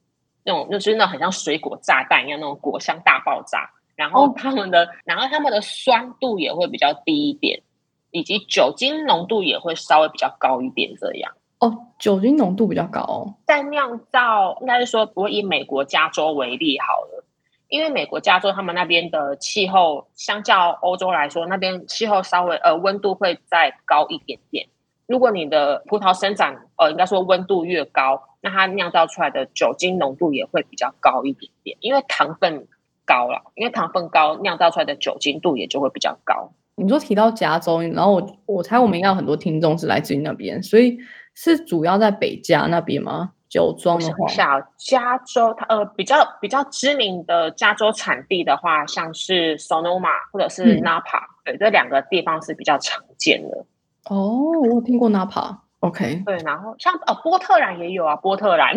[0.45, 3.71] 那种就是那很像水果炸弹一样那种果香大爆炸。
[3.95, 7.63] 然后他们的，然后他们的酸度也会比较低一点，
[8.11, 10.95] 以及酒精浓度也会稍微比较高一点。
[11.01, 17.25] 这样哦，酒精浓度比较高，在酿造应该是说，我以美国加州为例好了。
[17.69, 24.67] 因为美国加州他们那边的气候相较欧洲来说，那边气候稍微呃温度会再高一点点。
[25.07, 32.67] 如果你的葡萄生长呃应该说温度越高，那它酿造出来的酒精浓度也会比较高一点点，因为糖分
[33.05, 36.51] 高了，因为糖分高，酿造出来的酒精度也就会比较高。
[36.77, 40.99] 你说提到加州，然后我我猜我们应该有很多听众是来自于那边，所以
[41.35, 43.33] 是主要在北加那边吗？
[43.57, 44.29] 酒庄的话，
[44.77, 53.65] 加州它呃比较比较知名的加州产地的话，像是 Sonoma 或者是 Napa，对，这两个地方是比较常见的。
[54.11, 55.57] 哦，我有听过 Napa。
[55.81, 58.77] OK，对，然后像呃波特兰也有啊，波特兰。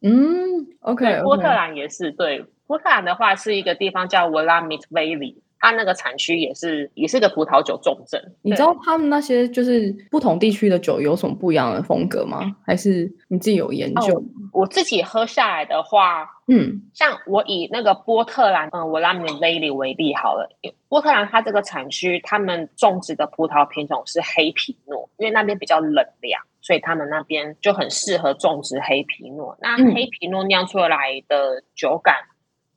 [0.00, 2.46] 嗯，OK，波特兰也是对。
[2.68, 8.20] 波特兰的话是一个地方叫 Willamette Valley，它那个产区也是也是个葡萄酒重镇。
[8.42, 12.54] 你知道他们那些就是不同地区的酒有什么不一样的风格吗？
[12.66, 14.22] 还是你自己有研究？
[14.52, 20.48] 我自己喝下来的话，嗯，像我以那个波特兰，嗯，我拉米 Valley 为例好了。
[20.88, 26.42] 波特兰它这个产区，他们种植的葡萄品种是黑皮诺，因为那边比较冷凉。
[26.60, 29.54] 所以他们那边就很适合种植黑皮诺。
[29.60, 32.14] 那黑皮诺酿出来的酒感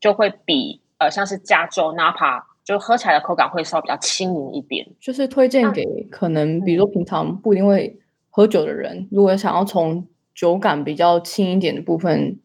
[0.01, 4.85] 就会比呃像是加州 Napa 就喝起来的口感会稍微比较轻盈一点。
[4.99, 7.97] 就是推荐给可能比如说平常不一定会
[8.29, 10.05] 喝酒的人，如果想要从
[10.35, 12.37] 酒感比较轻一点的部分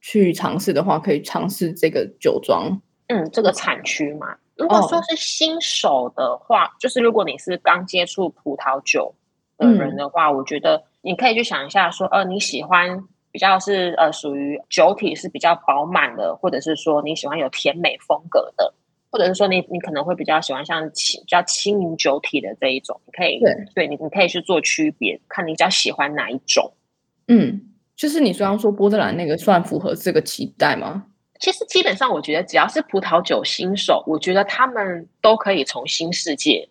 [0.00, 2.82] 去尝试的话，可以尝试这个酒庄。
[3.06, 4.36] 嗯，这个产区嘛。
[4.56, 9.14] 如果说是新手的话，就是如果你是刚接触葡萄酒
[9.56, 10.82] 的人的话，我觉得。
[11.00, 18.74] 你可以去想一下，说，呃，你喜欢比较是呃属于酒体是比较饱满的，或者是说你喜欢有甜美风格的，
[19.10, 26.72] 或者是说你你可能会比较喜欢像轻比较轻盈酒体的这一种，你可以对对你你可以去做区别，看你比较喜欢哪一种。
[27.28, 27.60] 嗯，
[27.96, 31.06] 就是你刚刚说波特兰那个算符合这个期待吗？
[31.40, 36.68] 其实基本上我觉得只要是葡萄酒新手，我觉得他们都可以从新世界。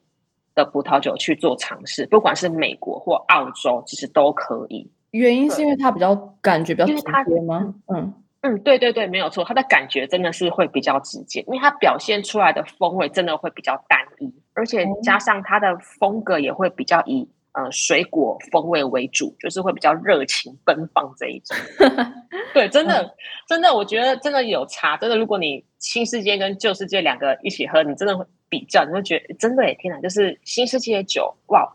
[0.56, 4.90] 的葡萄酒去做尝试，不管是美国或澳洲，其实都可以。
[5.12, 7.76] 原因是因为它比较感觉比较直接吗？
[7.94, 8.12] 嗯
[8.42, 21.58] 嗯，对对对，没有错，它的感觉真的是会比较直接，因为它表现出来的风味真的会比较单一，而且加上它的风格也会比较以呃水果风味为主，就是会比较热情奔放这一种。
[22.54, 23.16] 对，真的
[23.48, 24.96] 真的，我觉得真的有差。
[24.98, 28.26] 真的，如果你新世界跟旧世界两个一起喝，你真的会。
[28.50, 30.00] 比较你会觉得真的诶，天哪！
[30.00, 31.70] 就是新世界的酒哇，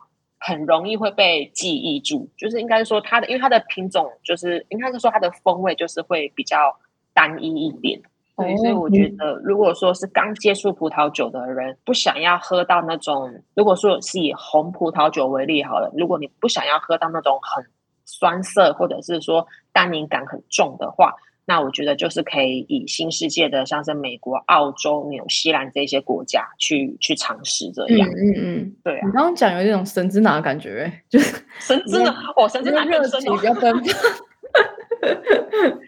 [0.45, 2.28] 很容易会被记忆住。
[2.36, 6.76] 就是应该说它的，因为它的品种就是应该是说它的风味就是会比较
[7.14, 8.01] 单一一点。
[8.36, 17.64] 对，所以我觉得如果说是刚接触葡萄酒的人，不想要喝到那种，如果说是以红葡萄酒为例好了，如果你不想要喝到那种很
[18.05, 21.14] 酸涩或者是说单宁感很重的话。
[21.45, 28.09] 那我觉得就是可以以新世界的，像是美国、澳洲、纽西兰这些国家去去尝试这样。
[28.11, 29.07] 嗯嗯嗯，对啊。
[29.07, 33.82] 你刚刚讲有一种神之拿的感觉，就是神之拿，哦，神之拿热情比较奔放。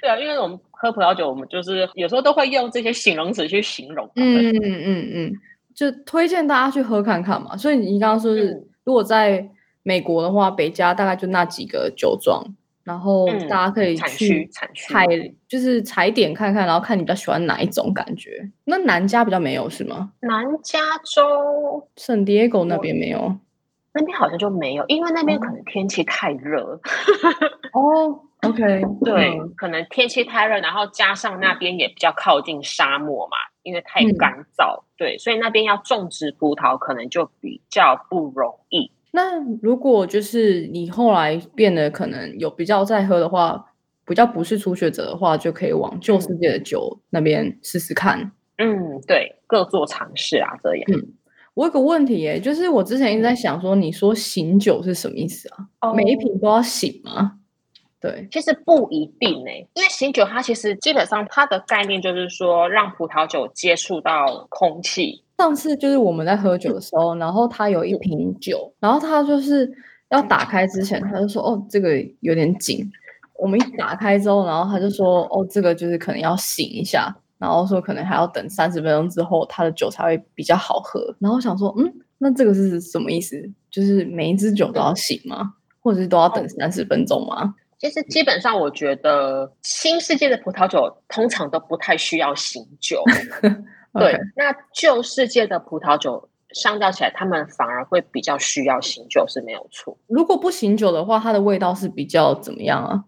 [0.00, 4.10] 对啊，因为我们喝葡萄酒，我们就是有时候都会用这些形容词去形容。
[4.16, 5.32] 嗯嗯嗯嗯，
[5.72, 7.56] 就推荐大家去喝看看嘛。
[7.56, 9.48] 所以你刚刚说是，如果在
[9.84, 12.44] 美国的话，北加大概就那几个酒庄。
[12.84, 15.06] 然后大家可以去采，
[15.48, 18.46] 就是踩点看看，然后看你比较喜欢哪一种感觉。
[18.64, 20.12] 那南加比较没有是吗？
[20.20, 23.36] 南加州圣地亚哥那边没有，
[23.94, 26.78] 那边好像就没有，因为那边可能天气太热。
[27.72, 38.90] 哦，OK，对，可能天气太热，然后加上那边也比较靠近沙漠嘛，因为太干燥，对，所以那边要种植葡萄可能就比较不容易。
[39.16, 43.64] 那如果就是你后来变得可能有比较在喝的话，
[44.04, 48.32] 比较不是初学者的话，就可以往旧世界的酒那边试试看。
[48.58, 50.84] 嗯，对，各做尝试啊，这样。
[50.92, 51.14] 嗯，
[51.54, 55.48] 我有个问题耶，就是我之前一直在想说，你说醒酒是什么意思
[55.78, 55.92] 啊？
[55.92, 57.34] 每一瓶都要醒吗？
[58.00, 65.23] 对，其实不一定诶，因为醒酒它其实基本上它的概念就是说，让葡萄酒接触到空气。
[65.36, 69.70] 上次就是我们在喝酒的时候，然后他有一瓶酒，然后他就是
[70.10, 72.88] 要打开之前，他就说：“哦，这个有点紧。”
[73.36, 83.36] 我们一打开之后，然后他就说：“哦，这个就是可能要醒一下，然后说可能还要等三十分钟之后，他的酒才会比较好喝。”然后想说：“嗯，那这个是什么意思？
[83.70, 85.54] 就是每一支酒都要醒吗？
[85.80, 93.02] 或者是都要等三十分钟吗？”其实基本上，我觉得新世界的葡萄酒通常都不太需要醒酒。
[93.98, 99.96] 对，那旧世界的葡萄酒相较起来，他们反而会比较需要醒酒是没有错。
[100.06, 103.04] 如果不醒酒的话，它的味道是比较怎么样啊？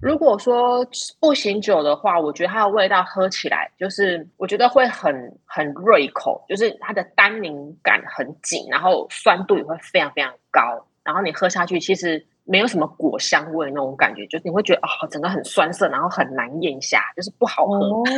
[0.00, 0.86] 如果说
[1.20, 10.60] 不醒酒的话，我觉得它的味道喝起来就是我觉得会很很锐口，就是它的单宁感很紧，然后酸度也会非常非常高，
[11.04, 18.02] 然后你喝下去其实没有什么果香味那种感觉，就是你会觉得啊，整个很酸涩，然后很难咽下，就是不好喝。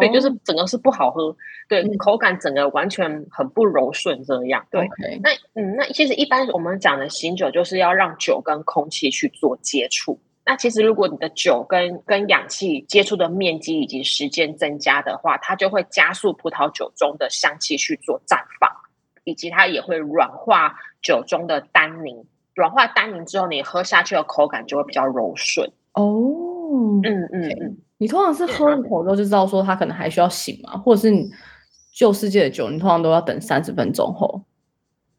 [0.00, 1.34] 对，就是整个是不好喝，
[1.68, 4.66] 对，口感整个完全很不柔顺这样。
[4.70, 4.88] 对，
[5.22, 10.18] 那嗯，那其实一般我们讲的醒酒，就是要让酒跟空气去做接触。
[10.44, 18.70] 那其实如果你的酒跟跟氧气接触的面积以及时间增加的话，它就会加速葡萄酒中的香气去做绽放，
[19.24, 22.24] 以及它也会软化酒中的单宁。
[22.54, 25.70] 软化单宁之后，你喝下去的口感就会比较柔顺。
[25.92, 26.02] 哦，
[27.04, 27.78] 嗯嗯嗯。
[27.98, 30.76] 你通常是喝一口之后就知道说他可能还需要醒吗？
[30.78, 31.30] 或者是你
[31.92, 34.42] 旧世界的酒，你通常都要等三十分钟后。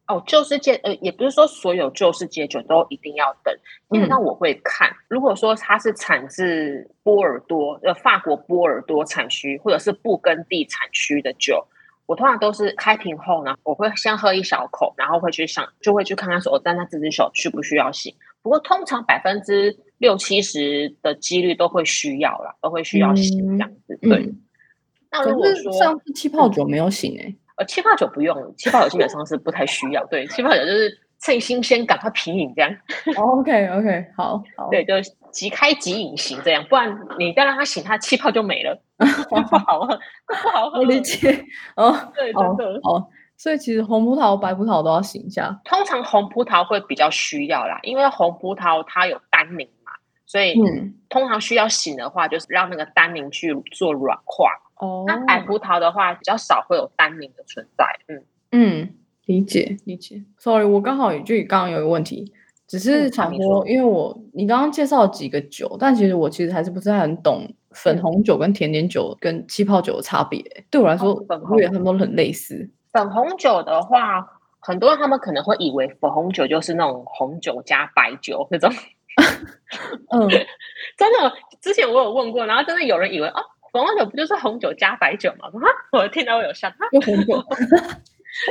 [0.08, 3.54] 哦，旧世界呃，也不是说所有旧世界酒都一定要等，
[3.92, 11.64] 基本上我会看，如果说它是产自波尔多呃法国波尔多产区或者是布根地产区的酒，
[12.08, 18.16] 我通常都是开瓶后呢，我会先喝一小口，然后会去想，就会去看看说，哦，但那这支酒需不需要醒？
[18.42, 23.98] 不过通常百分之六七十的几率都会需要啦，都会需要醒这样子。
[24.02, 24.34] 对，
[25.12, 27.36] 那如果说上次气泡酒没有醒哎。
[27.58, 30.06] 呃，气泡酒不用，气泡酒基本上是不太需要。
[30.06, 32.74] 对，气泡酒就是趁新鲜赶快品饮这样。
[33.20, 34.94] OK OK，好，好对，就
[35.34, 38.82] 即开即饮型这样，不然你再让它醒，它气泡就没了，
[39.28, 39.88] 不好喝，
[40.26, 40.80] 不好喝。
[40.80, 41.44] 我理解。
[41.76, 42.80] 哦，对，真的。
[42.84, 45.60] 哦，所以其实红葡萄、白葡萄都要醒一下。
[45.66, 49.79] 通常红葡萄会比较需要啦，因为红葡萄它有单宁嘛，
[50.30, 50.54] 所以
[51.10, 54.52] 通常需要醒的话，就是让那个单宁去做软化。
[54.76, 58.94] 哦，那白葡萄的话比较少会有单宁的存在，嗯嗯，
[59.26, 60.24] 理解理解。
[60.38, 62.32] Sorry，我刚好就刚刚有一个问题，
[62.68, 70.40] 只是想说，因为我你刚刚介绍了几个酒，但其实我其实还是不是很懂粉红酒跟甜点酒跟气泡酒的差别。
[70.70, 72.70] 对我来说，粉红他们都很类似。
[72.94, 78.72] 粉红酒的话，很多人他们可能会以为粉红酒就是那种红酒加白酒那种。
[80.12, 80.30] 嗯，
[80.98, 83.44] 真的，之前我有问过，然后真的有人以为哦。
[83.72, 85.48] 粉红酒不就是红酒加白酒吗？
[85.94, 86.74] 我听到我有笑。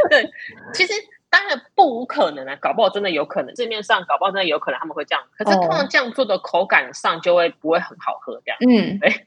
[0.09, 0.31] 对，
[0.73, 0.93] 其实
[1.29, 5.25] 当然不无可能啊，搞不好真的有可能，市面上搞不好真的有可能他们会这样。
[5.37, 8.59] 可是通常这样做的口感上就会不会很好喝这样。
[8.61, 9.27] 嗯，对。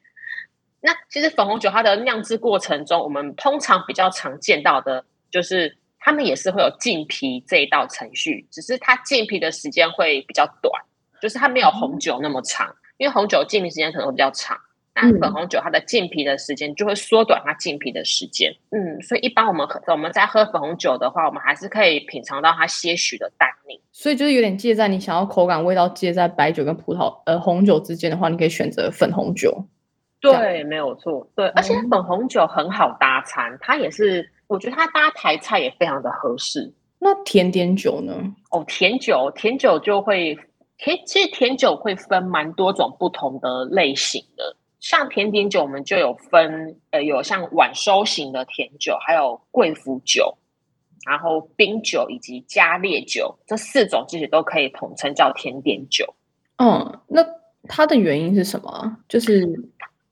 [0.80, 10.82] 那其实粉红酒它的酿制过程中，我们通常比较常见到的就是他们也是会有浸皮这一道程序，只是它浸皮的时间会比较短，
[11.22, 14.58] 就是它没有红酒那么长，因为红酒浸皮时间可能会比较长。
[14.94, 23.80] 那粉红酒它的浸皮的时间就会缩短它浸皮的时间，嗯，所以一般我们喝我们在喝粉红酒的话，我们还是可以品尝到它些许的单宁。
[23.94, 29.66] 所以就是有点介在你想要口感味道介在白酒跟葡萄呃红酒之间的话，你可以选择粉红酒。
[30.20, 31.26] 对，没有错。
[31.38, 36.74] 对，而且粉红酒很好搭餐，它也是我觉得它搭台菜也非常的合适。
[37.00, 38.14] 那甜点酒呢？
[38.52, 40.38] 哦，甜酒甜酒就会
[40.82, 44.58] 甜，其实甜酒会分蛮多种不同的类型的。
[44.80, 50.36] 像甜点酒，我们就有分，呃，有像晚收型的甜酒，还有贵腐酒，
[51.06, 56.16] 然后冰酒以及加烈酒，这四种其实都可以统称叫甜点酒。
[56.58, 57.24] 嗯，那
[57.70, 58.98] 它的原因是什么？
[59.08, 59.46] 就是，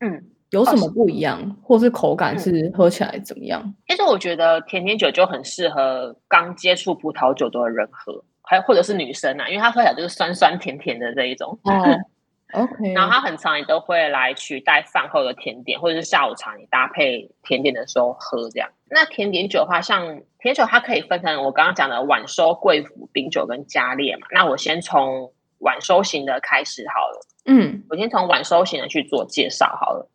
[0.02, 3.74] 嗯，有什么不一样，或是口感是喝起来怎么样？
[3.88, 11.60] 其实我觉得甜点酒就很适合刚接触葡萄酒的人喝，还或者是女生啊，因为它喝起来就是酸酸甜甜的这一种。
[11.64, 11.86] 哦。
[12.52, 18.68] OK，然后它很常，也都会来取代饭后的甜点，或者是下午茶你搭配甜点的时候喝这样。
[18.90, 24.26] 那甜点酒的话，像甜酒它可以分成我刚刚讲的晚收、贵腐、冰酒跟加烈嘛。
[24.32, 27.22] 那我先从晚收型的开始好了。
[27.46, 30.10] 嗯，我先从晚收型的去做介绍好了。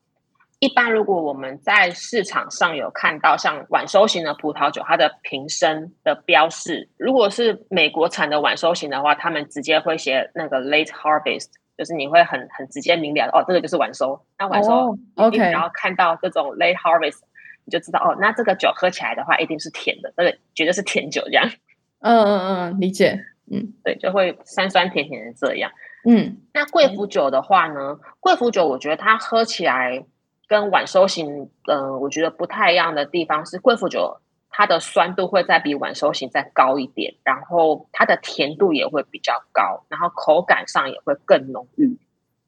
[0.60, 11.48] 一般如果我们在市场上有看到像晚收型的葡萄酒，它的瓶身的标示，如果是美国产的晚收型的话，他们直接会写那个 late harvest。
[11.76, 14.24] 就是你会很很直接明了哦，这个就是晚收。
[14.38, 17.18] 那晚收，OK，然后看到这种 late harvest，
[17.64, 21.44] 你就知道哦，那这个酒喝起来的话一定是甜的，这个绝对是甜酒这样。
[21.98, 23.18] 嗯嗯嗯，理解。
[23.50, 25.72] 嗯，对，就会酸酸甜甜的这样。
[26.08, 30.04] 嗯，那贵腐酒的话呢，贵腐酒我觉得它喝起来
[30.48, 34.18] 跟晚收型，嗯，我觉得不太一样的地方是贵腐酒。
[34.56, 41.98] 它的酸度会再比晚收型再高一点，然后它的甜度也会比较高，然后口感上也会更浓郁。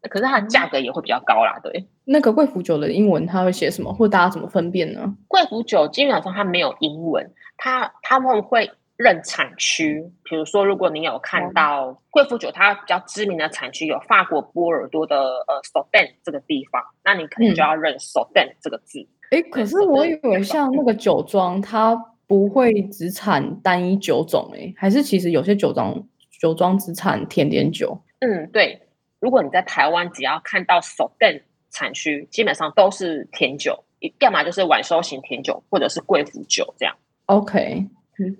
[0.09, 1.89] 可是它的价格也会比较高啦，对。
[2.05, 5.17] 那个贵腐酒的英文它会写什么，或大家怎么分辨呢？
[5.27, 10.03] 贵腐酒基本上它没有英文，它他们会认产区。
[10.25, 15.17] 比如说，如果你有看到贵腐酒，它比较知名的产区有法国波尔多的
[15.47, 19.07] 呃 s o d e n 这个地方，那你可能就要认 s o d e n 这个字。
[19.31, 21.95] 哎，可是我以为像那个酒庄，它
[22.27, 26.07] 不会只产单一酒种，哎，还是其实有些酒庄
[26.41, 28.01] 酒庄只产甜点酒。
[28.21, 28.83] 嗯，对。
[29.19, 33.83] 如果你在台湾，只要看到 s o d a n 产区，基本上都是甜酒，
[34.21, 36.95] 要么就是晚收型甜酒，或者是贵腐酒这样。
[37.27, 37.87] OK，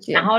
[0.07, 0.35] 然后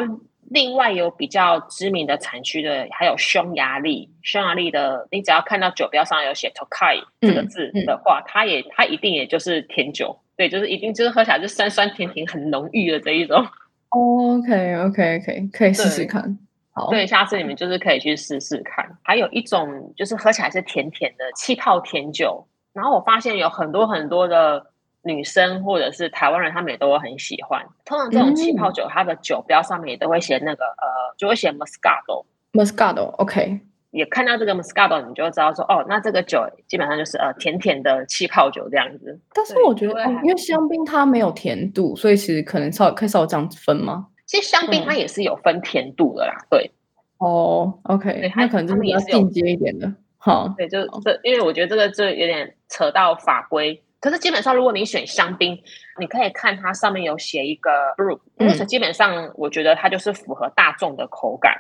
[0.51, 4.11] 另外有比较知名的产区的，还有匈牙利。
[4.22, 10.18] 匈牙利的，你只要看到酒标上有写 Tokai 这个字的话，它也它一定也就是甜酒。
[10.36, 13.45] 对，就是一定就是喝起来就酸酸甜甜很浓郁的这一种。
[13.91, 16.39] OK OK OK，可以试试看。
[16.70, 18.99] 好，对，下次你们就是可以去试试看。
[19.03, 22.47] 还有一种就是喝起来是甜甜的气泡甜酒。
[22.72, 24.66] 然后我发现有很多很多的
[25.03, 27.64] 女生或者是台湾人，他们也都会很喜欢。
[27.84, 33.61] 通常这种气泡酒，它的酒标上面也都会写那个呃，就会写 Moscato，Moscato，OK。
[33.90, 39.18] 也看到这个 Moscato，你就会知道说，哦，那这个酒基本上就是呃甜甜的气泡酒这样子。
[39.32, 44.09] 但是我觉得，因为香槟它没有甜度，所以其实可能稍可以稍微这样分吗？
[44.26, 46.70] 其实香槟它也是有分甜度的啦，对。
[47.16, 49.90] 哦，OK，那可能就是比较进阶一点的。
[50.18, 53.82] 好，对，就这，因为我觉得这个就有点扯到法规。
[54.01, 55.59] 可是基本上，如果你选香槟，
[55.99, 61.53] 你可以看它上面有写一个 brew，因为基本上我觉得它就是符合大众的口感。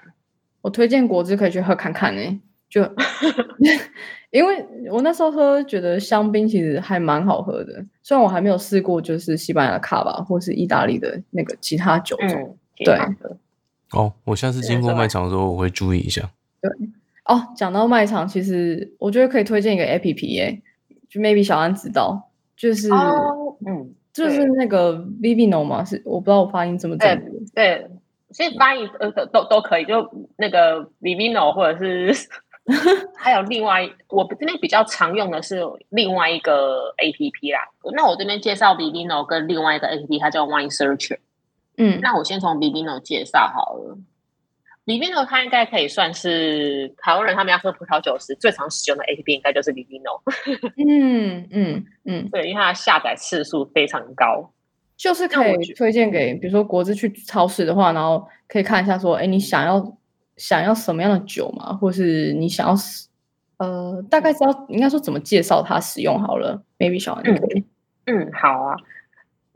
[0.60, 2.82] 我推荐果汁可以去喝看看呢，就
[4.30, 12.56] 因为我那时候喝觉得香槟其实还蛮好喝的，虽然我还没有试过就是西班牙的卡吧，或是意大利的那个其他酒种。
[12.76, 12.96] 对，
[13.92, 16.30] 哦，我下次经过卖场的时候我会注意一下。
[16.60, 16.70] 对，
[17.24, 20.60] 哦，讲到卖场，其实我觉得可以推荐一个 A P P 耶，
[21.08, 22.27] 就 maybe 小安知道，
[22.58, 22.90] 就是
[23.66, 27.16] 嗯，就是那个 Vivino 嘛，是我不知道我发音怎么讲。
[27.54, 27.86] 对。
[28.30, 30.06] 其实发音呃都都可以，就
[30.36, 32.28] 那个 Vivino 或者是
[33.16, 37.60] 还有另外我这边比较常用的是另外一个 A P P 啦。
[37.96, 41.16] 那我这边介绍 Vivino 跟另外一个 A P P，它叫 Wine Searcher。
[41.78, 43.96] 嗯，那我先从 Vivino 介绍好了。
[44.88, 50.22] Vivino 它应该可以算是台湾人他们要喝葡萄酒时最常使用的 A P P，应该就是 Livino。
[50.82, 54.50] 嗯嗯嗯， 对，因为它的下载次数非常高。
[54.96, 59.96] 就是可以推荐给，比如说国资去超市的话，然后可以看一下说，哎，你想要
[60.38, 62.74] 想要什么样的酒嘛，或是你想要，
[63.58, 66.62] 呃，大概知道应该说怎么介绍它使用好了。
[66.78, 67.62] Maybe 小安可以。
[68.06, 68.74] 嗯，好啊。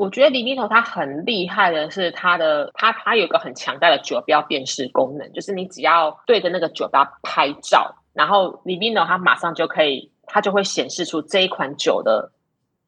[0.02, 12.32] 我觉得李米头它很厉害的是它的，它它有个很强大的酒标辨识功能，就是你只要对着那个酒标拍照，然后李米头它马上就可以，它就会显示出这一款酒的。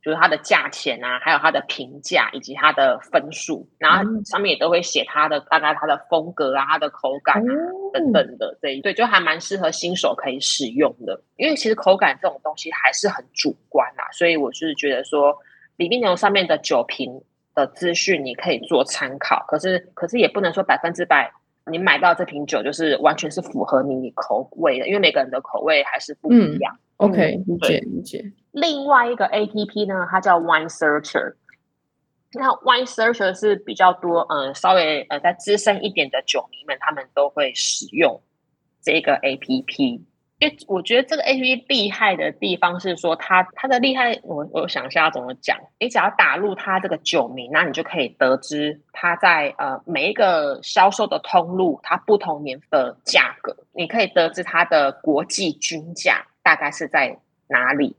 [0.02, 7.52] 就是它的价钱啊，还有它的评价以及它的分数，然后上面也都会写它的大概它的风格啊、它的口感啊
[7.90, 11.18] 等等的这一对，就还蛮适合新手可以使用的。
[11.36, 15.34] 因为其实口感这种东西还是很主观啊，所以我是觉得说，
[15.76, 17.22] 李冰牛上面的酒瓶
[17.54, 21.32] 的资讯你可以做参考，可是可是也不能说百分之百
[21.66, 26.78] 你买到这瓶酒就是完全是符合你口味的，因为每个人的口味还是不一样。
[26.98, 28.32] OK，理解理解。
[28.52, 31.34] 另外一个 A P P 呢，它叫 Wine Searcher。
[32.34, 38.20] 那 Wine Searcher 是比较多，嗯，稍微呃，在资深一点的酒迷们，他们都会使用
[38.82, 40.04] 这个 A P P。
[40.40, 45.56] 因为我觉得这个 A P P 厉害的地方是说，它它的厉害，我我想一下要怎么讲。
[45.78, 57.16] 你只要打入它这个酒名，那你就可以得知它在呃每一个销售的通路，它不同年的价格，你可以得知它的国际均价大概是在
[57.46, 57.96] 哪里。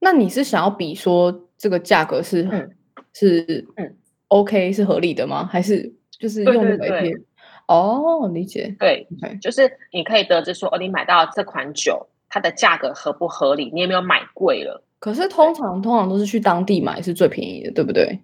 [0.00, 2.68] 那你是想要比说这个价格是
[3.14, 3.96] 是嗯
[4.26, 5.46] OK 是合理的吗？
[5.46, 7.24] 还是就是用那个 A P P？
[7.68, 8.74] 哦，理解。
[8.78, 9.06] 对，
[9.40, 13.70] 就是你可以得知说，哦，你买到这款酒，它的价格合不合理？
[13.72, 14.82] 你有没有买贵了？
[14.98, 18.20] 可是通常通常都是去当地买是最便宜的，对不对？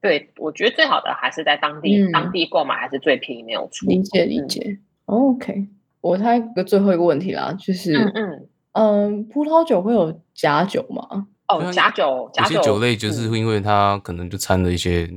[0.00, 3.88] 对，我觉得最好的还是在当地当地购买，还是最便宜，没有错。
[3.88, 4.78] 理解理解。
[5.06, 5.66] OK，
[6.00, 11.26] 我猜个最后一个问题啦，就是嗯嗯嗯，葡萄酒会有假酒吗？
[11.48, 15.08] 哦，假酒，有些酒类就是因为它可能就掺了一些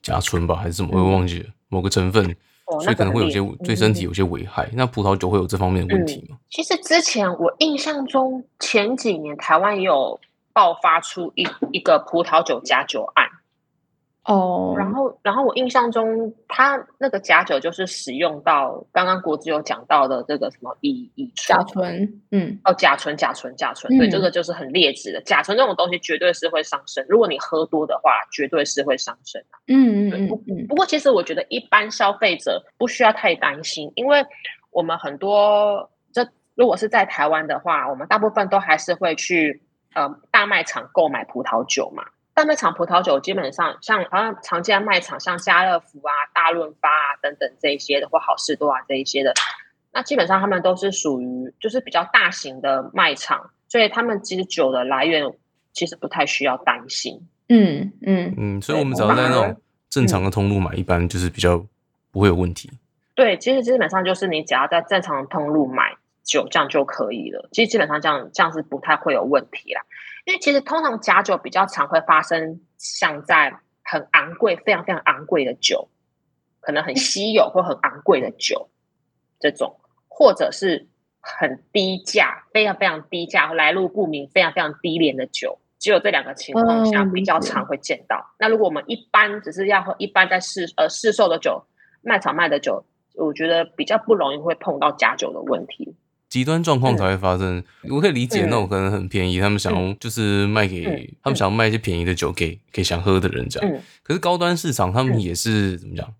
[0.00, 2.34] 甲醇吧，还是什么，我忘记了某个成分。
[2.80, 4.68] 所以可能会有些对身体有些危害。
[4.72, 6.36] 那葡萄酒会有这方面的问题吗？
[6.50, 10.20] 其实之前我印象中前几年台湾也有
[10.52, 13.26] 爆发出一一个葡萄酒假酒案。
[14.24, 27.04] 哦，然后，然后我印象中，他那个假酒就是使用到刚刚国子有讲到的这个什么乙乙甲醇，嗯，哦，甲醇，甲醇，甲醇，对，这个就是很劣质的甲醇这种东西，绝对是会伤身。
[27.08, 29.58] 如果你喝多的话，绝对是会伤身的。
[29.66, 30.66] 嗯嗯嗯。
[30.68, 34.24] 不过，其实我觉得一般消费者不需要太担心，因为
[34.70, 39.64] 我们很多这如果是在台湾的话，我们大部分都还是会去
[39.96, 42.04] 呃大卖场购买葡萄酒嘛。
[42.34, 49.34] 大卖场葡萄酒基本上像好像常见的卖场，像家乐福啊、大润发啊等等这一些的，或好事多啊这一些的，
[49.92, 55.30] 那基本上他们都是属于就是比较大型的卖场，所以他们其实酒的来源
[55.72, 57.28] 其实不太需要担心。
[57.48, 59.60] 嗯嗯嗯，所以我们只要在那种
[59.90, 61.62] 正常的通路买，一般就是比较
[62.10, 62.70] 不会有问题。
[63.14, 67.50] 对，其实基本上就是你只要在正常的通路买酒，这样就可以了。
[67.52, 69.82] 其实基本上这样这样是不太会有问题啦。
[70.24, 75.88] 因为其实通常假酒比较常会发生，像在很昂贵、非常非常昂贵的酒，
[76.60, 78.68] 可能很稀有或很昂贵的酒
[79.40, 80.88] 这种，或者是
[81.20, 88.34] 很低价、非常非常低价、来路不明、非常非常低廉的酒，只有这两个情况下比较常会见到。
[88.38, 91.64] 那如果我们一般只是要喝一般在市呃市售的酒，
[92.00, 92.84] 卖场卖的酒，
[93.16, 95.96] 我觉得比较不容易会碰到假酒的问题。
[96.32, 100.82] 极端状况才会发生，我可以理解那种可能很便宜，他们想要就是卖给
[101.22, 103.80] 他们想要卖一些便宜的酒给给想喝的人这样。
[104.02, 106.14] 可是高端市场他们也是怎么讲？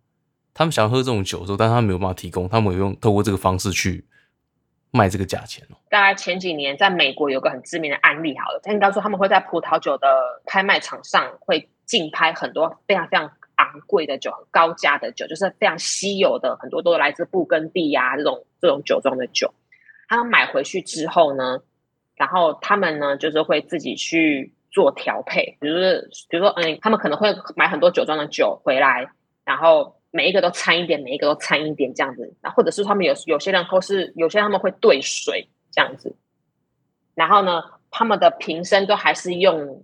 [0.52, 4.04] 他们想要喝这种酒的时候，但他没有办法提供，他们用透过这个方式去
[4.90, 5.80] 卖这个价钱哦。
[5.88, 10.06] 大概前几年在美国有个很知名的案例，好了，他应该说他们会在葡萄酒的
[10.44, 19.54] 拍卖场上会竞拍很多非常非常昂贵的酒、很高价的酒，就是非常稀有的，很多都来自布根地呀这种这种酒庄的酒。
[20.12, 21.58] 他们买回去之后呢，
[22.16, 25.90] 然后他们呢就是会自己去做调配，比如说，
[26.28, 29.08] 比如说，嗯，他们可能会买很多酒庄的酒回来，
[29.42, 32.36] 然后每一个都掺一点，每一个都掺一点这样子。
[32.42, 36.14] 那或者是他们有有些人或是有些人他们会兑水这样子，
[37.14, 39.82] 然后呢，他们的瓶身都还是用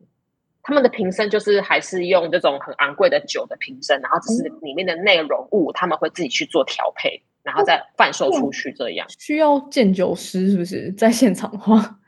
[0.62, 7.22] 他们的瓶身就是还是用这种很昂贵的酒的瓶身，然后只是里面的内容物他们会自己去做调配。
[7.48, 11.98] 然后再贩售出去，这样需要鉴酒师是不是在现场话？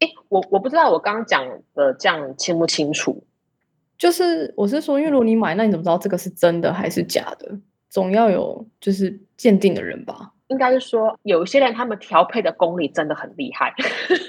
[0.00, 3.22] 哎，我我不知道我刚刚讲的这样清不清楚。
[3.96, 7.56] 就是我是说，因为如果你买，那你怎么知道这个是真的还是假的？
[7.88, 10.32] 总要有就是鉴定的人吧？
[10.48, 13.72] 应该是说，有一些人他们调配的功力真的很厉害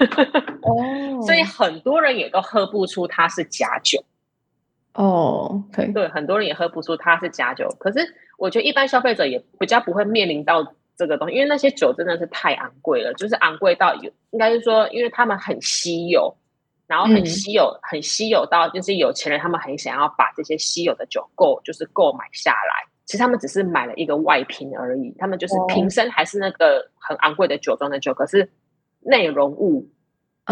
[0.61, 4.03] 哦，所以很多人也都喝不出它是假酒。
[4.97, 8.15] 哦，对对，很多人也喝不出它是假酒，可是。
[8.39, 16.31] 我觉得一般消费者也比较不会面临到这个东西，因为那些酒真的是太昂贵了，就是昂贵到有，应该是说，因为他们很稀有，
[16.85, 22.87] 然后很稀有，很稀有到就是有钱人他们很想要把这些稀有的酒购就是购买下来。
[23.05, 28.47] 其实他们只是买了一个外瓶而已，他们就是瓶身还是那个很昂贵的酒庄的酒，可是
[28.99, 29.89] 内容物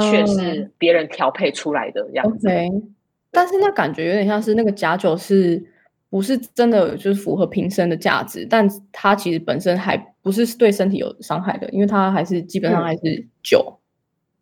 [0.01, 2.49] 却是别人调配出来的样子。
[3.35, 5.63] 但是那感觉有点像是那个假酒是。
[6.07, 13.77] 不是真的就是符合瓶身的价值，但它其实本身还不是对身体有伤害的，因为它还是基本上还是酒。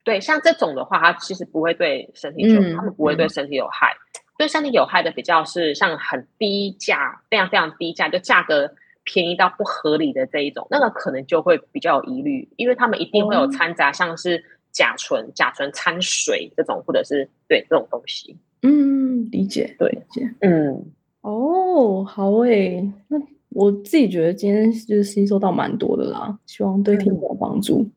[0.03, 3.91] 对，像这种的话，它其实不会对身体酒，它们不会对身体有害。
[4.37, 8.71] 对身体有害的比较是像很低价、非常非常低价，就价格
[9.03, 18.37] 便宜到不合理的这一种，那个可能就会比较有疑虑，因为他们一定会有掺杂像是甲醇、甲醇掺水这种，或者是对这种东西。
[18.63, 20.85] 嗯，理解，对，理解，嗯。
[21.21, 23.17] 哦，好诶，那
[23.49, 27.87] 我自己觉得今天就是吸收到蛮多的啦，希望对听众有帮助。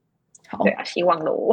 [0.47, 1.51] 好，对啊，希望喽。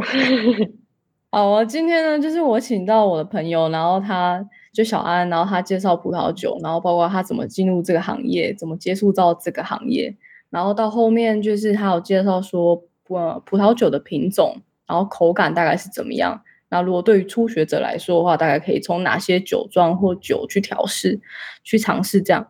[1.31, 10.15] 好啊，今天呢，就是我请到我的朋友，然后他就小安，然后他介绍葡萄酒，然后包括他怎么进入这个行业，怎么接触到这个行业，
[10.51, 16.39] 然后到后面就是他有介绍说，呃，葡萄酒的品种，然后口感大概是怎么样。
[16.73, 21.21] 那如果对于初学者来说的话，大概可以从哪些酒庄或酒去调试，
[21.63, 22.47] 去尝试这样。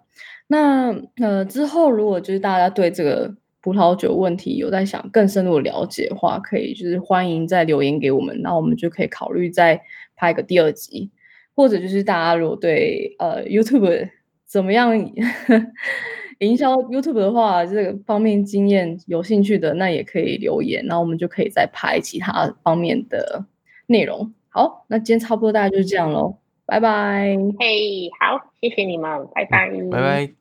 [0.48, 9.82] 那呃之后，如果就是大家对这个葡萄酒问题有在想更深入的了解的话，可以就是欢迎再留言给我们，那我们就可以考虑再
[10.16, 11.12] 拍个第二集。
[11.54, 14.10] 或者就是大家如果对呃 YouTube
[14.48, 14.98] 怎么样
[16.40, 23.46] 营销 YouTube 的话，这个方面经验有兴趣的，那也可以留言，然后我们就可以再拍其他方面的。
[23.88, 27.36] 内容好，那今天差不多大概就是这样喽，拜拜。
[27.60, 30.34] 嘿，好，谢谢你们，拜拜，拜拜。